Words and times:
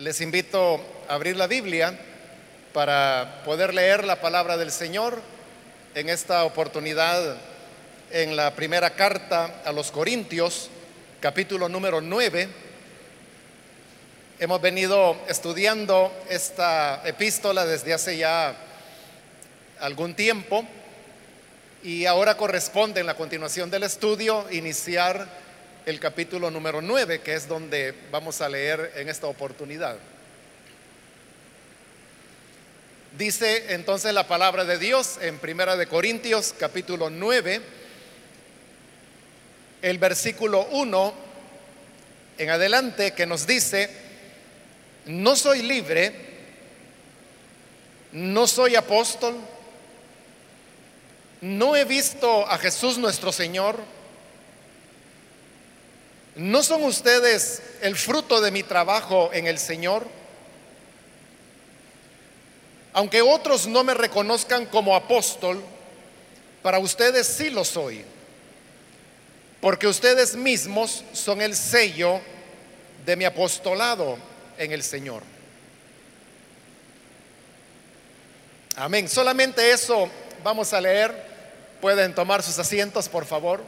Les 0.00 0.22
invito 0.22 0.80
a 1.10 1.14
abrir 1.16 1.36
la 1.36 1.46
Biblia 1.46 1.94
para 2.72 3.42
poder 3.44 3.74
leer 3.74 4.06
la 4.06 4.18
palabra 4.18 4.56
del 4.56 4.72
Señor 4.72 5.20
en 5.94 6.08
esta 6.08 6.44
oportunidad 6.44 7.36
en 8.10 8.34
la 8.34 8.54
primera 8.54 8.88
carta 8.94 9.60
a 9.62 9.72
los 9.72 9.90
Corintios, 9.90 10.70
capítulo 11.20 11.68
número 11.68 12.00
9. 12.00 12.48
Hemos 14.38 14.60
venido 14.62 15.18
estudiando 15.28 16.10
esta 16.30 17.02
epístola 17.04 17.66
desde 17.66 17.92
hace 17.92 18.16
ya 18.16 18.56
algún 19.80 20.14
tiempo 20.14 20.64
y 21.82 22.06
ahora 22.06 22.38
corresponde 22.38 23.00
en 23.00 23.06
la 23.06 23.18
continuación 23.18 23.70
del 23.70 23.82
estudio 23.82 24.46
iniciar 24.50 25.28
el 25.86 25.98
capítulo 26.00 26.50
número 26.50 26.80
9, 26.82 27.20
que 27.20 27.34
es 27.34 27.48
donde 27.48 27.94
vamos 28.10 28.40
a 28.40 28.48
leer 28.48 28.92
en 28.96 29.08
esta 29.08 29.26
oportunidad. 29.26 29.96
Dice 33.16 33.74
entonces 33.74 34.14
la 34.14 34.28
palabra 34.28 34.64
de 34.64 34.78
Dios 34.78 35.18
en 35.20 35.38
Primera 35.38 35.76
de 35.76 35.86
Corintios 35.86 36.54
capítulo 36.58 37.10
9, 37.10 37.60
el 39.82 39.98
versículo 39.98 40.66
1 40.70 41.14
en 42.38 42.50
adelante 42.50 43.12
que 43.12 43.26
nos 43.26 43.46
dice, 43.46 43.90
no 45.06 45.34
soy 45.34 45.62
libre, 45.62 46.14
no 48.12 48.46
soy 48.46 48.76
apóstol, 48.76 49.34
no 51.40 51.74
he 51.74 51.84
visto 51.84 52.46
a 52.46 52.58
Jesús 52.58 52.96
nuestro 52.96 53.32
Señor, 53.32 53.78
¿No 56.36 56.62
son 56.62 56.84
ustedes 56.84 57.62
el 57.82 57.96
fruto 57.96 58.40
de 58.40 58.50
mi 58.50 58.62
trabajo 58.62 59.30
en 59.32 59.46
el 59.46 59.58
Señor? 59.58 60.06
Aunque 62.92 63.22
otros 63.22 63.66
no 63.66 63.84
me 63.84 63.94
reconozcan 63.94 64.66
como 64.66 64.96
apóstol, 64.96 65.62
para 66.62 66.78
ustedes 66.78 67.26
sí 67.26 67.50
lo 67.50 67.64
soy, 67.64 68.04
porque 69.60 69.86
ustedes 69.86 70.34
mismos 70.34 71.04
son 71.12 71.40
el 71.40 71.56
sello 71.56 72.20
de 73.04 73.16
mi 73.16 73.24
apostolado 73.24 74.18
en 74.58 74.72
el 74.72 74.82
Señor. 74.82 75.22
Amén. 78.76 79.08
Solamente 79.08 79.72
eso 79.72 80.08
vamos 80.42 80.72
a 80.72 80.80
leer. 80.80 81.30
Pueden 81.80 82.14
tomar 82.14 82.42
sus 82.42 82.58
asientos, 82.58 83.08
por 83.08 83.24
favor. 83.24 83.62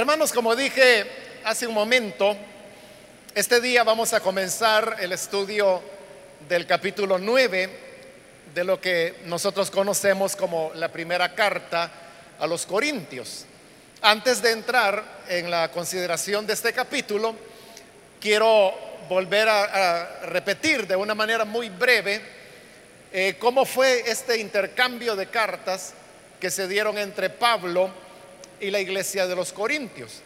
Hermanos, 0.00 0.32
como 0.32 0.56
dije 0.56 1.04
hace 1.44 1.66
un 1.66 1.74
momento, 1.74 2.34
este 3.34 3.60
día 3.60 3.84
vamos 3.84 4.14
a 4.14 4.20
comenzar 4.20 4.96
el 4.98 5.12
estudio 5.12 5.82
del 6.48 6.66
capítulo 6.66 7.18
9 7.18 7.68
de 8.54 8.64
lo 8.64 8.80
que 8.80 9.16
nosotros 9.26 9.70
conocemos 9.70 10.36
como 10.36 10.72
la 10.74 10.88
primera 10.88 11.34
carta 11.34 11.90
a 12.38 12.46
los 12.46 12.64
Corintios. 12.64 13.44
Antes 14.00 14.40
de 14.40 14.52
entrar 14.52 15.04
en 15.28 15.50
la 15.50 15.70
consideración 15.70 16.46
de 16.46 16.54
este 16.54 16.72
capítulo, 16.72 17.34
quiero 18.18 18.72
volver 19.06 19.50
a, 19.50 20.20
repetir 20.22 20.86
de 20.86 20.96
una 20.96 21.14
manera 21.14 21.44
muy 21.44 21.68
breve 21.68 22.22
eh, 23.12 23.36
cómo 23.38 23.66
fue 23.66 24.10
este 24.10 24.38
intercambio 24.38 25.14
de 25.14 25.26
cartas 25.26 25.92
que 26.40 26.50
se 26.50 26.66
dieron 26.68 26.96
entre 26.96 27.28
Pablo 27.28 27.90
y 28.60 28.70
la 28.70 28.80
iglesia 28.80 29.26
de 29.26 29.34
los 29.34 29.52
Corintios. 29.52 30.20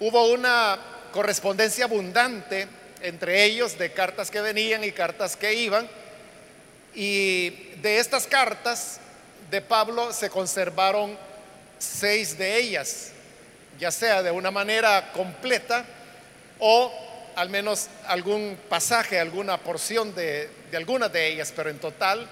Hubo 0.00 0.32
una 0.32 0.78
correspondencia 1.12 1.84
abundante 1.84 2.66
entre 3.00 3.44
ellos 3.44 3.78
de 3.78 3.92
cartas 3.92 4.30
que 4.30 4.40
venían 4.40 4.82
y 4.82 4.92
cartas 4.92 5.36
que 5.36 5.54
iban. 5.54 5.88
Y 6.94 7.50
de 7.82 7.98
estas 7.98 8.26
cartas 8.26 8.98
de 9.50 9.60
Pablo 9.60 10.12
se 10.12 10.30
conservaron 10.30 11.16
seis 11.78 12.36
de 12.38 12.56
ellas, 12.56 13.10
ya 13.78 13.90
sea 13.90 14.22
de 14.22 14.30
una 14.30 14.50
manera 14.50 15.12
completa 15.12 15.84
o 16.58 16.92
al 17.36 17.50
menos 17.50 17.88
algún 18.06 18.58
pasaje, 18.68 19.18
alguna 19.18 19.58
porción 19.58 20.14
de, 20.14 20.48
de 20.70 20.76
algunas 20.76 21.12
de 21.12 21.26
ellas, 21.26 21.52
pero 21.54 21.68
en 21.68 21.78
total 21.78 22.28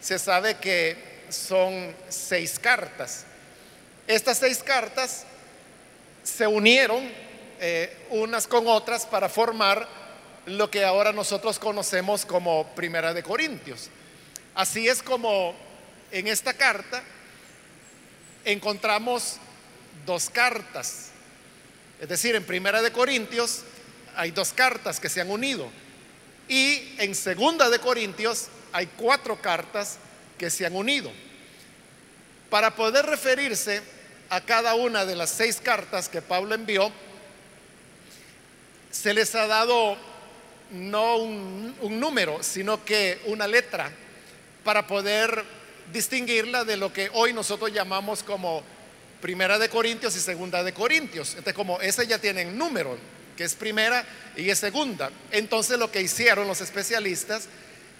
se 0.00 0.18
sabe 0.18 0.56
que 0.56 0.96
son 1.28 1.94
seis 2.08 2.58
cartas. 2.58 3.24
Estas 4.12 4.36
seis 4.36 4.62
cartas 4.62 5.24
se 6.22 6.46
unieron 6.46 7.10
eh, 7.58 7.96
unas 8.10 8.46
con 8.46 8.68
otras 8.68 9.06
para 9.06 9.30
formar 9.30 9.88
lo 10.44 10.70
que 10.70 10.84
ahora 10.84 11.14
nosotros 11.14 11.58
conocemos 11.58 12.26
como 12.26 12.66
Primera 12.74 13.14
de 13.14 13.22
Corintios. 13.22 13.88
Así 14.54 14.86
es 14.86 15.02
como 15.02 15.54
en 16.10 16.28
esta 16.28 16.52
carta 16.52 17.02
encontramos 18.44 19.38
dos 20.04 20.28
cartas. 20.28 21.06
Es 21.98 22.10
decir, 22.10 22.34
en 22.34 22.44
Primera 22.44 22.82
de 22.82 22.92
Corintios 22.92 23.62
hay 24.14 24.30
dos 24.30 24.52
cartas 24.52 25.00
que 25.00 25.08
se 25.08 25.22
han 25.22 25.30
unido 25.30 25.70
y 26.48 26.96
en 26.98 27.14
Segunda 27.14 27.70
de 27.70 27.78
Corintios 27.78 28.48
hay 28.74 28.88
cuatro 28.88 29.40
cartas 29.40 29.96
que 30.36 30.50
se 30.50 30.66
han 30.66 30.76
unido. 30.76 31.10
Para 32.50 32.76
poder 32.76 33.06
referirse 33.06 33.91
a 34.32 34.40
cada 34.40 34.74
una 34.74 35.04
de 35.04 35.14
las 35.14 35.28
seis 35.28 35.60
cartas 35.62 36.08
que 36.08 36.22
Pablo 36.22 36.54
envió, 36.54 36.90
se 38.90 39.12
les 39.12 39.34
ha 39.34 39.46
dado 39.46 39.94
no 40.70 41.16
un, 41.16 42.00
número, 42.00 42.42
sino 42.42 42.82
que 42.82 43.20
una 43.26 43.46
letra 43.46 43.90
para 44.64 44.86
poder 44.86 45.44
distinguirla 45.92 46.64
de 46.64 46.78
lo 46.78 46.90
que 46.90 47.10
hoy 47.12 47.34
nosotros 47.34 47.74
llamamos 47.74 48.22
como 48.22 48.62
primera 49.20 49.58
de 49.58 49.68
Corintios 49.68 50.16
y 50.16 50.20
segunda 50.20 50.62
de 50.62 50.72
Corintios. 50.72 51.32
Entonces, 51.32 51.52
como 51.52 51.78
ese 51.82 52.06
ya 52.06 52.18
tienen 52.18 52.56
número, 52.56 52.96
que 53.36 53.44
es 53.44 53.54
primera 53.54 54.02
y 54.34 54.48
es 54.48 54.58
segunda. 54.58 55.10
Entonces, 55.30 55.78
lo 55.78 55.92
que 55.92 56.00
hicieron 56.00 56.48
los 56.48 56.62
especialistas 56.62 57.48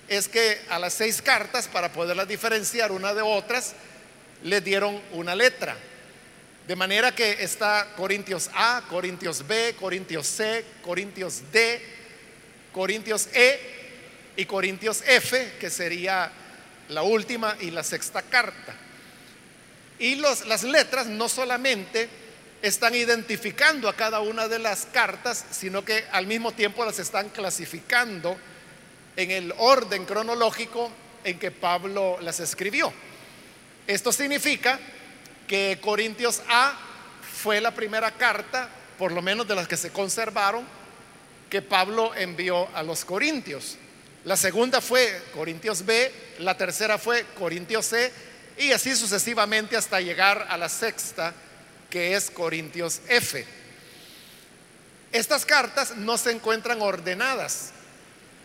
es 0.08 0.28
que 0.28 0.62
a 0.70 0.78
las 0.78 0.94
seis 0.94 1.20
cartas, 1.20 1.68
para 1.68 1.92
poderlas 1.92 2.26
diferenciar 2.26 2.90
una 2.90 3.12
de 3.12 3.20
otras, 3.20 3.74
le 4.42 4.62
dieron 4.62 4.98
una 5.12 5.34
letra. 5.34 5.76
De 6.66 6.76
manera 6.76 7.14
que 7.14 7.42
está 7.42 7.88
Corintios 7.96 8.48
A, 8.54 8.82
Corintios 8.88 9.46
B, 9.46 9.74
Corintios 9.78 10.26
C, 10.26 10.64
Corintios 10.82 11.42
D, 11.52 11.82
Corintios 12.72 13.28
E 13.34 13.60
y 14.36 14.44
Corintios 14.44 15.02
F, 15.06 15.54
que 15.58 15.70
sería 15.70 16.30
la 16.88 17.02
última 17.02 17.56
y 17.60 17.70
la 17.70 17.82
sexta 17.82 18.22
carta. 18.22 18.74
Y 19.98 20.16
las 20.16 20.62
letras 20.62 21.06
no 21.06 21.28
solamente 21.28 22.08
están 22.62 22.94
identificando 22.94 23.88
a 23.88 23.96
cada 23.96 24.20
una 24.20 24.46
de 24.46 24.60
las 24.60 24.86
cartas, 24.86 25.44
sino 25.50 25.84
que 25.84 26.04
al 26.12 26.26
mismo 26.26 26.52
tiempo 26.52 26.84
las 26.84 26.98
están 27.00 27.28
clasificando 27.30 28.36
en 29.16 29.30
el 29.32 29.52
orden 29.58 30.04
cronológico 30.04 30.90
en 31.24 31.38
que 31.38 31.50
Pablo 31.50 32.18
las 32.20 32.38
escribió. 32.40 32.92
Esto 33.86 34.12
significa 34.12 34.78
que 35.52 35.78
Corintios 35.82 36.40
A 36.48 36.72
fue 37.42 37.60
la 37.60 37.72
primera 37.72 38.10
carta, 38.10 38.70
por 38.96 39.12
lo 39.12 39.20
menos 39.20 39.46
de 39.46 39.54
las 39.54 39.68
que 39.68 39.76
se 39.76 39.90
conservaron, 39.90 40.64
que 41.50 41.60
Pablo 41.60 42.14
envió 42.14 42.74
a 42.74 42.82
los 42.82 43.04
Corintios. 43.04 43.76
La 44.24 44.38
segunda 44.38 44.80
fue 44.80 45.22
Corintios 45.34 45.84
B, 45.84 46.10
la 46.38 46.56
tercera 46.56 46.96
fue 46.96 47.26
Corintios 47.38 47.84
C 47.84 48.10
y 48.56 48.72
así 48.72 48.96
sucesivamente 48.96 49.76
hasta 49.76 50.00
llegar 50.00 50.46
a 50.48 50.56
la 50.56 50.70
sexta, 50.70 51.34
que 51.90 52.16
es 52.16 52.30
Corintios 52.30 53.02
F. 53.08 53.44
Estas 55.12 55.44
cartas 55.44 55.98
no 55.98 56.16
se 56.16 56.30
encuentran 56.30 56.80
ordenadas 56.80 57.72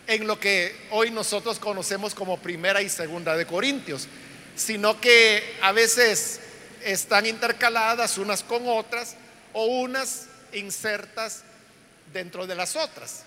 en 0.08 0.28
lo 0.28 0.42
que 0.42 0.76
hoy 0.92 1.10
nosotros 1.12 1.58
conocemos 1.58 2.14
como 2.14 2.38
primera 2.38 2.82
y 2.82 2.90
segunda 2.90 3.38
de 3.38 3.46
Corintios, 3.46 4.10
sino 4.58 5.00
que 5.00 5.58
a 5.62 5.72
veces 5.72 6.42
están 6.88 7.26
intercaladas 7.26 8.18
unas 8.18 8.44
con 8.44 8.66
otras 8.66 9.16
o 9.52 9.66
unas 9.66 10.28
insertas 10.54 11.44
dentro 12.14 12.48
de 12.48 12.56
las 12.56 12.78
otras. 12.78 13.24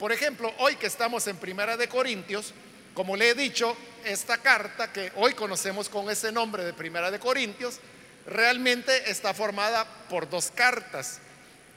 Por 0.00 0.10
ejemplo, 0.10 0.52
hoy 0.58 0.74
que 0.74 0.88
estamos 0.88 1.26
en 1.28 1.36
Primera 1.36 1.76
de 1.76 1.88
Corintios, 1.88 2.52
como 2.94 3.16
le 3.16 3.30
he 3.30 3.34
dicho, 3.34 3.76
esta 4.04 4.38
carta 4.38 4.92
que 4.92 5.12
hoy 5.14 5.34
conocemos 5.34 5.88
con 5.88 6.10
ese 6.10 6.32
nombre 6.32 6.64
de 6.64 6.72
Primera 6.72 7.12
de 7.12 7.20
Corintios, 7.20 7.78
realmente 8.26 9.08
está 9.08 9.32
formada 9.32 9.86
por 10.08 10.28
dos 10.28 10.50
cartas, 10.52 11.20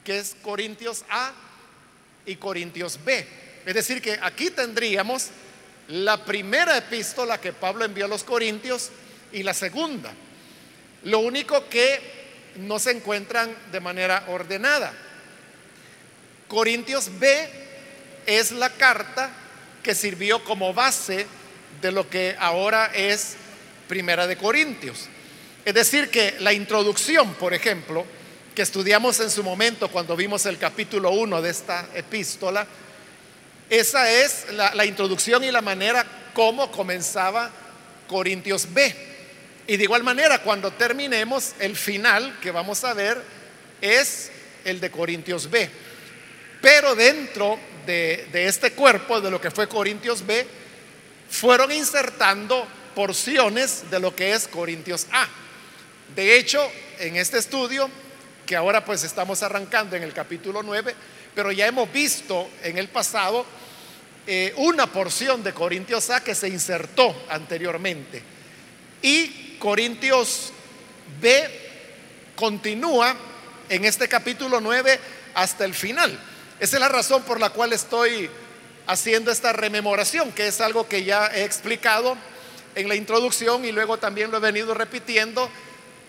que 0.04 0.18
es 0.18 0.34
Corintios 0.42 1.04
A 1.08 1.32
y 2.26 2.34
Corintios 2.34 2.98
B. 3.04 3.24
Es 3.64 3.74
decir, 3.74 4.02
que 4.02 4.18
aquí 4.20 4.50
tendríamos 4.50 5.28
la 5.86 6.24
primera 6.24 6.76
epístola 6.76 7.40
que 7.40 7.52
Pablo 7.52 7.84
envió 7.84 8.06
a 8.06 8.08
los 8.08 8.24
Corintios 8.24 8.90
y 9.32 9.44
la 9.44 9.54
segunda. 9.54 10.12
Lo 11.04 11.18
único 11.20 11.68
que 11.68 12.00
no 12.56 12.78
se 12.78 12.92
encuentran 12.92 13.54
de 13.70 13.80
manera 13.80 14.24
ordenada. 14.28 14.92
Corintios 16.48 17.18
B 17.18 17.48
es 18.26 18.52
la 18.52 18.70
carta 18.70 19.30
que 19.82 19.94
sirvió 19.94 20.44
como 20.44 20.74
base 20.74 21.26
de 21.80 21.92
lo 21.92 22.08
que 22.08 22.36
ahora 22.38 22.90
es 22.94 23.36
Primera 23.88 24.26
de 24.26 24.36
Corintios. 24.36 25.08
Es 25.64 25.74
decir, 25.74 26.10
que 26.10 26.36
la 26.40 26.52
introducción, 26.52 27.34
por 27.34 27.54
ejemplo, 27.54 28.04
que 28.54 28.62
estudiamos 28.62 29.18
en 29.20 29.30
su 29.30 29.42
momento 29.42 29.88
cuando 29.88 30.14
vimos 30.14 30.44
el 30.46 30.58
capítulo 30.58 31.10
1 31.10 31.40
de 31.40 31.50
esta 31.50 31.88
epístola, 31.94 32.66
esa 33.70 34.10
es 34.10 34.52
la, 34.52 34.74
la, 34.74 34.84
introducción 34.84 35.42
y 35.44 35.50
la 35.50 35.62
manera 35.62 36.04
como 36.34 36.70
comenzaba 36.70 37.50
Corintios 38.06 38.72
B. 38.72 39.11
Y 39.72 39.78
de 39.78 39.84
igual 39.84 40.02
manera, 40.02 40.42
cuando 40.42 40.70
terminemos, 40.70 41.54
el 41.58 41.76
final 41.76 42.38
que 42.42 42.50
vamos 42.50 42.84
a 42.84 42.92
ver 42.92 43.18
es 43.80 44.30
el 44.66 44.78
de 44.80 44.90
Corintios 44.90 45.48
B. 45.48 45.66
Pero 46.60 46.94
dentro 46.94 47.58
de, 47.86 48.28
de 48.30 48.48
este 48.48 48.72
cuerpo, 48.72 49.18
de 49.22 49.30
lo 49.30 49.40
que 49.40 49.50
fue 49.50 49.70
Corintios 49.70 50.26
B, 50.26 50.46
fueron 51.30 51.72
insertando 51.72 52.66
porciones 52.94 53.90
de 53.90 53.98
lo 53.98 54.14
que 54.14 54.34
es 54.34 54.46
Corintios 54.46 55.06
A. 55.10 55.26
De 56.14 56.36
hecho, 56.36 56.60
en 56.98 57.16
este 57.16 57.38
estudio, 57.38 57.88
que 58.44 58.56
ahora 58.56 58.84
pues 58.84 59.04
estamos 59.04 59.42
arrancando 59.42 59.96
en 59.96 60.02
el 60.02 60.12
capítulo 60.12 60.62
9, 60.62 60.94
pero 61.34 61.50
ya 61.50 61.66
hemos 61.66 61.90
visto 61.90 62.50
en 62.62 62.76
el 62.76 62.88
pasado 62.88 63.46
eh, 64.26 64.52
una 64.58 64.86
porción 64.86 65.42
de 65.42 65.54
Corintios 65.54 66.10
A 66.10 66.22
que 66.22 66.34
se 66.34 66.48
insertó 66.48 67.24
anteriormente. 67.30 68.22
Y 69.00 69.48
Corintios 69.62 70.50
B 71.20 71.48
continúa 72.34 73.14
en 73.68 73.84
este 73.84 74.08
capítulo 74.08 74.60
9 74.60 74.98
hasta 75.34 75.64
el 75.64 75.72
final. 75.72 76.18
Esa 76.58 76.76
es 76.76 76.80
la 76.80 76.88
razón 76.88 77.22
por 77.22 77.38
la 77.38 77.50
cual 77.50 77.72
estoy 77.72 78.28
haciendo 78.88 79.30
esta 79.30 79.52
rememoración, 79.52 80.32
que 80.32 80.48
es 80.48 80.60
algo 80.60 80.88
que 80.88 81.04
ya 81.04 81.28
he 81.28 81.44
explicado 81.44 82.16
en 82.74 82.88
la 82.88 82.96
introducción 82.96 83.64
y 83.64 83.70
luego 83.70 83.98
también 83.98 84.32
lo 84.32 84.38
he 84.38 84.40
venido 84.40 84.74
repitiendo 84.74 85.48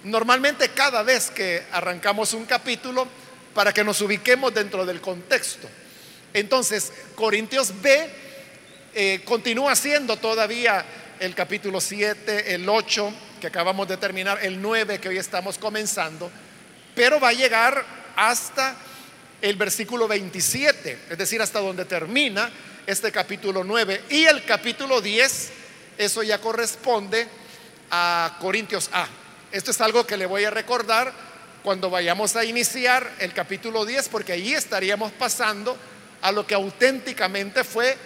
normalmente 0.03 0.69
cada 0.69 1.03
vez 1.03 1.29
que 1.29 1.61
arrancamos 1.73 2.33
un 2.33 2.45
capítulo 2.45 3.07
para 3.53 3.71
que 3.71 3.83
nos 3.83 4.01
ubiquemos 4.01 4.51
dentro 4.51 4.83
del 4.83 5.00
contexto. 5.00 5.69
Entonces, 6.33 6.91
Corintios 7.13 7.71
B 7.83 8.09
eh, 8.95 9.21
continúa 9.23 9.75
siendo 9.75 10.17
todavía 10.17 10.83
el 11.19 11.35
capítulo 11.35 11.79
7, 11.79 12.55
el 12.55 12.67
8 12.67 13.13
que 13.44 13.48
acabamos 13.48 13.90
de 13.90 13.98
terminar, 13.98 14.40
el 14.42 14.62
9 14.62 15.01
que 15.01 15.10
hoy 15.10 15.18
estamos 15.18 15.57
comenzando, 15.57 16.31
pero 16.95 17.19
va 17.19 17.28
a 17.28 17.34
llegar 17.34 17.84
hasta 18.16 18.74
el 19.42 19.57
versículo 19.57 20.07
27, 20.07 21.00
es 21.10 21.18
decir, 21.18 21.42
hasta 21.42 21.60
donde 21.60 21.84
termina 21.84 22.50
este 22.88 23.12
capítulo 23.12 23.66
9 23.66 24.04
y 24.12 24.24
el 24.24 24.45
capítulo 24.45 25.01
10 25.01 25.51
eso 25.98 26.24
ya 26.24 26.40
corresponde 26.40 27.28
a 27.92 28.38
Corintios 28.40 28.90
A. 28.94 29.10
Esto 29.51 29.72
es 29.72 29.81
algo 29.81 30.07
que 30.07 30.16
le 30.16 30.25
voy 30.25 30.46
a 30.46 30.50
recordar 30.50 31.12
cuando 31.63 31.89
vayamos 31.89 32.38
a 32.38 32.46
iniciar 32.46 33.12
el 33.19 33.34
capítulo 33.34 33.86
10, 33.86 34.07
porque 34.07 34.31
ahí 34.31 34.54
estaríamos 34.54 35.12
pasando 35.12 35.78
a 36.22 36.31
lo 36.31 36.48
que 36.48 36.56
auténticamente 36.56 37.66
fue 37.66 37.98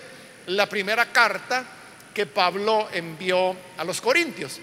la 0.48 0.68
primera 0.68 1.06
carta 1.12 1.64
que 2.12 2.26
Pablo 2.26 2.90
envió 2.92 3.56
a 3.78 3.84
los 3.84 4.02
Corintios. 4.02 4.62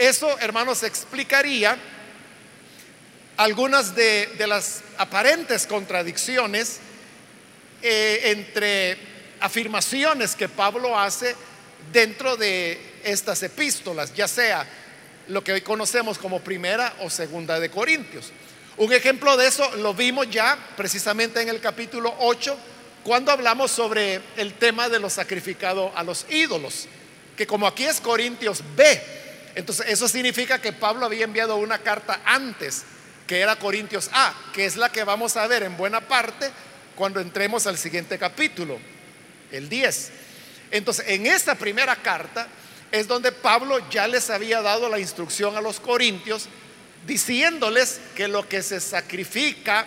Eso, 0.00 0.38
hermanos, 0.38 0.82
explicaría 0.82 1.76
algunas 3.36 3.94
de, 3.94 4.30
las 4.48 4.80
aparentes 4.96 5.66
contradicciones 5.66 6.78
eh, 7.82 8.20
entre 8.24 8.96
afirmaciones 9.40 10.34
que 10.34 10.48
Pablo 10.48 10.98
hace 10.98 11.36
dentro 11.92 12.38
de 12.38 12.80
estas 13.04 13.42
epístolas, 13.42 14.14
ya 14.14 14.26
sea 14.26 14.66
lo 15.28 15.44
que 15.44 15.52
hoy 15.52 15.60
conocemos 15.60 16.16
como 16.16 16.40
primera 16.40 16.94
o 17.00 17.10
segunda 17.10 17.60
de 17.60 17.70
Corintios. 17.70 18.32
Un 18.78 18.94
ejemplo 18.94 19.36
de 19.36 19.48
eso 19.48 19.70
lo 19.76 19.92
vimos 19.92 20.30
ya 20.30 20.56
precisamente 20.78 21.42
en 21.42 21.50
el 21.50 21.60
capítulo 21.60 22.14
8, 22.20 22.56
cuando 23.04 23.32
hablamos 23.32 23.70
sobre 23.70 24.22
el 24.38 24.54
tema 24.54 24.88
de 24.88 24.98
lo 24.98 25.10
sacrificado 25.10 25.92
a 25.94 26.02
los 26.02 26.24
ídolos, 26.30 26.88
que 27.36 27.46
como 27.46 27.66
aquí 27.66 27.84
es 27.84 28.00
Corintios 28.00 28.62
B, 28.74 29.19
entonces 29.54 29.86
eso 29.88 30.08
significa 30.08 30.60
que 30.60 30.72
Pablo 30.72 31.06
había 31.06 31.24
enviado 31.24 31.56
una 31.56 31.78
carta 31.78 32.20
antes, 32.24 32.84
que 33.26 33.40
era 33.40 33.56
Corintios 33.56 34.10
A, 34.12 34.34
que 34.52 34.64
es 34.64 34.76
la 34.76 34.90
que 34.90 35.04
vamos 35.04 35.36
a 35.36 35.46
ver 35.46 35.62
en 35.62 35.76
buena 35.76 36.00
parte 36.00 36.50
cuando 36.96 37.20
entremos 37.20 37.66
al 37.66 37.78
siguiente 37.78 38.18
capítulo, 38.18 38.78
el 39.50 39.68
10. 39.68 40.12
Entonces, 40.70 41.06
en 41.08 41.26
esta 41.26 41.54
primera 41.54 41.96
carta 41.96 42.46
es 42.92 43.06
donde 43.06 43.32
Pablo 43.32 43.78
ya 43.90 44.08
les 44.08 44.30
había 44.30 44.62
dado 44.62 44.88
la 44.88 44.98
instrucción 44.98 45.56
a 45.56 45.60
los 45.60 45.80
corintios, 45.80 46.48
diciéndoles 47.06 48.00
que 48.14 48.28
lo 48.28 48.48
que 48.48 48.62
se 48.62 48.80
sacrifica 48.80 49.86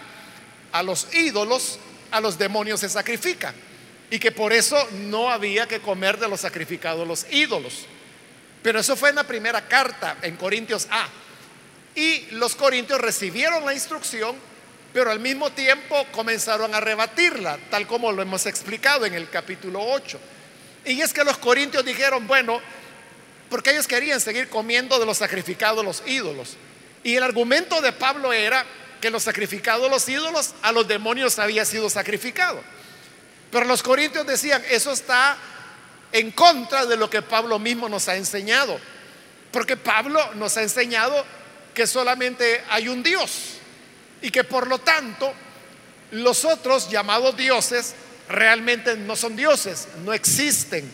a 0.71 0.83
los 0.83 1.13
ídolos, 1.13 1.79
a 2.11 2.19
los 2.19 2.37
demonios 2.37 2.79
se 2.79 2.89
sacrifica. 2.89 3.53
Y 4.09 4.19
que 4.19 4.31
por 4.31 4.53
eso 4.53 4.77
no 4.91 5.29
había 5.29 5.67
que 5.67 5.79
comer 5.79 6.17
de 6.19 6.27
los 6.27 6.41
sacrificados 6.41 7.07
los 7.07 7.25
ídolos. 7.31 7.85
Pero 8.63 8.79
eso 8.79 8.95
fue 8.95 9.09
en 9.09 9.15
la 9.15 9.27
primera 9.27 9.67
carta, 9.67 10.17
en 10.21 10.37
Corintios 10.37 10.87
A. 10.89 11.07
Y 11.95 12.27
los 12.31 12.55
corintios 12.55 12.99
recibieron 12.99 13.65
la 13.65 13.73
instrucción, 13.73 14.35
pero 14.93 15.11
al 15.11 15.19
mismo 15.19 15.51
tiempo 15.51 16.07
comenzaron 16.11 16.73
a 16.73 16.79
rebatirla, 16.79 17.59
tal 17.69 17.85
como 17.85 18.11
lo 18.11 18.21
hemos 18.21 18.45
explicado 18.45 19.05
en 19.05 19.13
el 19.13 19.29
capítulo 19.29 19.79
8. 19.83 20.19
Y 20.85 21.01
es 21.01 21.13
que 21.13 21.23
los 21.23 21.37
corintios 21.37 21.85
dijeron, 21.85 22.25
bueno, 22.25 22.59
porque 23.49 23.71
ellos 23.71 23.87
querían 23.87 24.19
seguir 24.19 24.49
comiendo 24.49 24.97
de 24.97 25.05
los 25.05 25.17
sacrificados 25.17 25.83
los 25.85 26.01
ídolos. 26.07 26.55
Y 27.03 27.15
el 27.15 27.23
argumento 27.23 27.81
de 27.81 27.91
Pablo 27.91 28.33
era 28.33 28.65
que 29.01 29.11
los 29.11 29.23
sacrificados 29.23 29.91
los 29.91 30.07
ídolos 30.07 30.55
a 30.61 30.71
los 30.71 30.87
demonios 30.87 31.37
había 31.37 31.65
sido 31.65 31.89
sacrificado. 31.89 32.63
Pero 33.51 33.65
los 33.65 33.83
corintios 33.83 34.25
decían, 34.25 34.63
eso 34.69 34.93
está 34.93 35.37
en 36.13 36.31
contra 36.31 36.85
de 36.85 36.95
lo 36.95 37.09
que 37.09 37.23
Pablo 37.23 37.59
mismo 37.59 37.89
nos 37.89 38.07
ha 38.07 38.15
enseñado. 38.15 38.79
Porque 39.51 39.75
Pablo 39.75 40.33
nos 40.35 40.55
ha 40.55 40.61
enseñado 40.61 41.25
que 41.73 41.87
solamente 41.87 42.63
hay 42.69 42.87
un 42.87 43.03
Dios 43.03 43.55
y 44.21 44.29
que 44.29 44.43
por 44.43 44.67
lo 44.67 44.77
tanto 44.77 45.33
los 46.11 46.45
otros 46.45 46.89
llamados 46.89 47.35
dioses 47.35 47.95
realmente 48.29 48.95
no 48.95 49.15
son 49.15 49.35
dioses, 49.35 49.87
no 50.05 50.13
existen. 50.13 50.89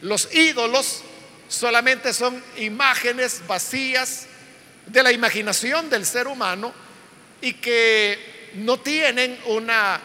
Los 0.00 0.34
ídolos 0.34 1.02
solamente 1.48 2.14
son 2.14 2.42
imágenes 2.56 3.42
vacías 3.46 4.26
de 4.86 5.02
la 5.02 5.12
imaginación 5.12 5.90
del 5.90 6.06
ser 6.06 6.26
humano 6.26 6.72
y 7.42 7.54
que 7.54 8.50
no 8.54 8.80
tienen 8.80 9.38
una 9.46 10.00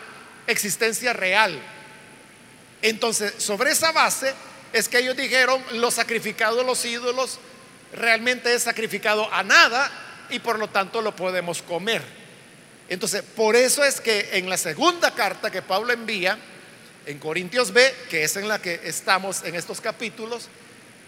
existencia 0.45 1.13
real. 1.13 1.57
Entonces, 2.81 3.33
sobre 3.37 3.71
esa 3.71 3.91
base 3.91 4.33
es 4.73 4.89
que 4.89 4.99
ellos 4.99 5.15
dijeron, 5.15 5.63
lo 5.73 5.91
sacrificado 5.91 6.63
los 6.63 6.83
ídolos 6.85 7.39
realmente 7.93 8.53
es 8.53 8.63
sacrificado 8.63 9.31
a 9.33 9.43
nada 9.43 9.91
y 10.29 10.39
por 10.39 10.59
lo 10.59 10.69
tanto 10.69 11.01
lo 11.01 11.15
podemos 11.15 11.61
comer. 11.61 12.01
Entonces, 12.89 13.21
por 13.21 13.55
eso 13.55 13.83
es 13.83 13.99
que 13.99 14.29
en 14.33 14.49
la 14.49 14.57
segunda 14.57 15.11
carta 15.11 15.51
que 15.51 15.61
Pablo 15.61 15.93
envía, 15.93 16.37
en 17.05 17.19
Corintios 17.19 17.71
B, 17.71 17.93
que 18.09 18.23
es 18.23 18.35
en 18.35 18.47
la 18.47 18.61
que 18.61 18.81
estamos 18.83 19.43
en 19.43 19.55
estos 19.55 19.79
capítulos, 19.79 20.49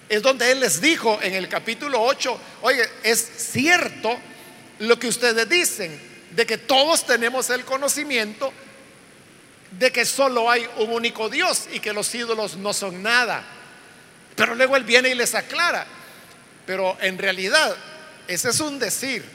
es 0.07 0.21
donde 0.21 0.51
Él 0.51 0.61
les 0.61 0.81
dijo 0.81 1.19
en 1.21 1.33
el 1.33 1.49
capítulo 1.49 2.01
8, 2.01 2.39
oye, 2.61 2.83
es 3.03 3.19
cierto 3.19 4.17
lo 4.79 4.97
que 4.97 5.07
ustedes 5.07 5.47
dicen, 5.49 5.99
de 6.31 6.45
que 6.45 6.57
todos 6.57 7.05
tenemos 7.05 7.49
el 7.49 7.65
conocimiento 7.65 8.51
de 9.71 9.91
que 9.91 10.05
solo 10.05 10.49
hay 10.49 10.67
un 10.77 10.91
único 10.91 11.29
Dios 11.29 11.67
y 11.71 11.79
que 11.79 11.93
los 11.93 12.13
ídolos 12.15 12.57
no 12.57 12.73
son 12.73 13.03
nada. 13.03 13.43
Pero 14.35 14.55
luego 14.55 14.75
Él 14.75 14.83
viene 14.83 15.09
y 15.09 15.15
les 15.15 15.35
aclara, 15.35 15.85
pero 16.65 16.97
en 17.01 17.17
realidad 17.17 17.75
ese 18.27 18.49
es 18.49 18.59
un 18.59 18.79
decir, 18.79 19.25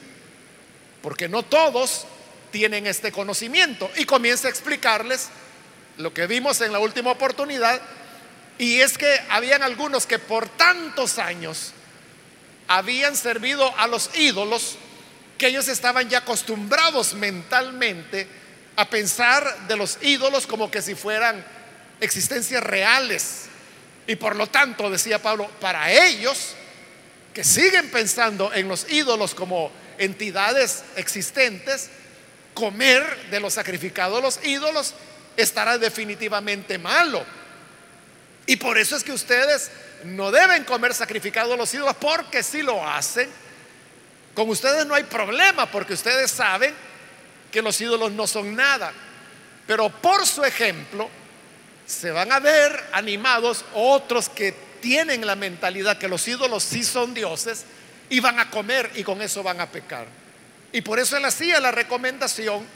porque 1.03 1.29
no 1.29 1.43
todos 1.43 2.07
tienen 2.51 2.87
este 2.87 3.13
conocimiento. 3.13 3.91
Y 3.97 4.05
comienza 4.05 4.49
a 4.49 4.51
explicarles 4.51 5.29
lo 5.99 6.15
que 6.15 6.27
vimos 6.27 6.61
en 6.61 6.73
la 6.73 6.79
última 6.79 7.11
oportunidad, 7.11 7.81
y 8.57 8.81
es 8.81 8.97
que 8.97 9.21
habían 9.31 9.63
algunos 9.63 10.07
que 10.07 10.19
por 10.19 10.49
tantos 10.49 11.19
años 11.19 11.73
habían 12.69 13.17
servido 13.17 13.77
a 13.79 13.87
los 13.87 14.17
ídolos, 14.17 14.77
que 15.37 15.49
ellos 15.49 15.67
estaban 15.69 16.09
ya 16.09 16.19
acostumbrados 16.19 17.15
mentalmente 17.15 18.29
a 18.77 18.89
pensar 18.89 19.67
de 19.69 19.77
los 19.77 19.99
ídolos 20.03 20.47
como 20.47 20.71
que 20.71 20.83
si 20.83 20.95
fueran 20.95 21.45
existencias 22.01 22.63
reales. 22.63 23.47
Y 24.07 24.17
por 24.17 24.37
lo 24.37 24.47
tanto, 24.47 24.91
decía 24.91 25.21
Pablo, 25.21 25.49
para 25.61 25.91
ellos 25.91 26.55
que 27.33 27.45
siguen 27.45 27.91
pensando 27.91 28.53
en 28.53 28.69
los 28.69 28.91
ídolos 28.91 29.35
como 29.35 29.73
entidades 29.99 30.85
existentes, 30.97 31.91
comer 32.53 33.31
de 33.31 33.41
los 33.41 33.55
sacrificados 33.55 34.23
los 34.23 34.45
ídolos 34.45 34.95
estará 35.37 35.79
definitivamente 35.79 36.79
malo. 36.79 37.25
Y 38.47 38.57
por 38.57 38.79
eso 38.79 38.97
es 38.97 39.03
que 39.03 39.13
ustedes 39.13 39.71
no 40.05 40.31
deben 40.31 40.65
comer 40.65 40.95
sacrificado 40.95 41.55
a 41.55 41.57
los 41.57 41.73
ídolos, 41.73 41.97
porque 41.97 42.43
si 42.43 42.63
lo 42.63 42.87
hacen, 42.87 43.29
con 44.35 44.49
ustedes 44.49 44.85
no 44.87 44.95
hay 44.95 45.05
problema, 45.05 45.71
porque 45.71 45.95
ustedes 45.95 46.31
saben 46.31 46.75
que 47.55 47.63
los 47.63 47.81
ídolos 47.81 48.11
no 48.11 48.27
son 48.27 48.57
nada. 48.57 48.93
Pero 49.65 49.89
por 49.89 50.27
su 50.27 50.43
ejemplo, 50.43 51.09
se 51.87 52.11
van 52.11 52.33
a 52.33 52.41
ver 52.41 52.89
animados 52.91 53.65
otros 53.75 54.29
que 54.29 54.53
tienen 54.81 55.25
la 55.25 55.37
mentalidad 55.37 55.97
que 55.97 56.09
los 56.09 56.27
ídolos 56.27 56.65
sí 56.65 56.83
son 56.83 57.15
dioses 57.15 57.65
y 58.11 58.19
van 58.19 58.41
a 58.41 58.51
comer 58.51 58.91
y 58.97 59.05
con 59.05 59.23
eso 59.23 59.45
van 59.45 59.61
a 59.61 59.71
pecar. 59.71 60.09
Y 60.73 60.81
por 60.81 60.99
eso 60.99 61.17
él 61.17 61.25
hacía 61.25 61.61
la 61.61 61.71
recomendación 61.71 62.67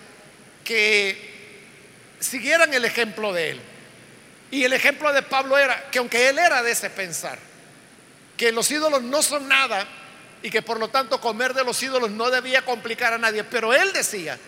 que 0.63 2.15
siguieran 2.21 2.73
el 2.73 2.85
ejemplo 2.85 3.33
de 3.33 3.51
él. 3.51 3.61
Y 4.53 4.63
el 4.63 4.75
ejemplo 4.75 5.13
de 5.13 5.23
Pablo 5.23 5.59
era 5.59 5.91
que 5.91 5.99
aunque 5.99 6.29
él 6.29 6.39
era 6.39 6.63
de 6.63 6.71
ese 6.71 6.89
pensar, 6.89 7.41
que 8.37 8.53
los 8.53 8.71
ídolos 8.71 9.03
no 9.03 9.23
son 9.23 9.49
nada 9.49 9.85
y 10.41 10.51
que 10.51 10.63
por 10.63 10.79
lo 10.79 10.87
tanto 10.87 11.21
comer 11.21 11.53
de 11.53 11.65
los 11.65 11.83
ídolos 11.83 12.13
no 12.13 12.31
debía 12.31 12.65
complicar 12.65 13.13
a 13.13 13.19
nadie, 13.19 13.43
pero 13.43 13.75
él 13.75 13.93
decía, 13.93 14.39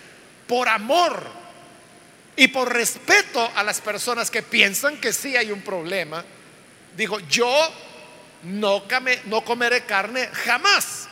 por 0.51 0.69
amor 0.69 1.23
y 2.35 2.49
por 2.49 2.73
respeto 2.73 3.53
a 3.55 3.63
las 3.63 3.81
personas 3.81 4.33
que 4.33 4.43
piensan 4.43 4.97
que 4.97 5.13
sí 5.13 5.37
hay 5.37 5.53
un 5.53 5.63
problema, 5.63 6.25
dijo, 6.97 7.21
yo 7.21 7.73
no, 8.43 8.83
no 9.27 9.45
comeré 9.45 9.85
carne 9.85 10.29
jamás. 10.33 11.07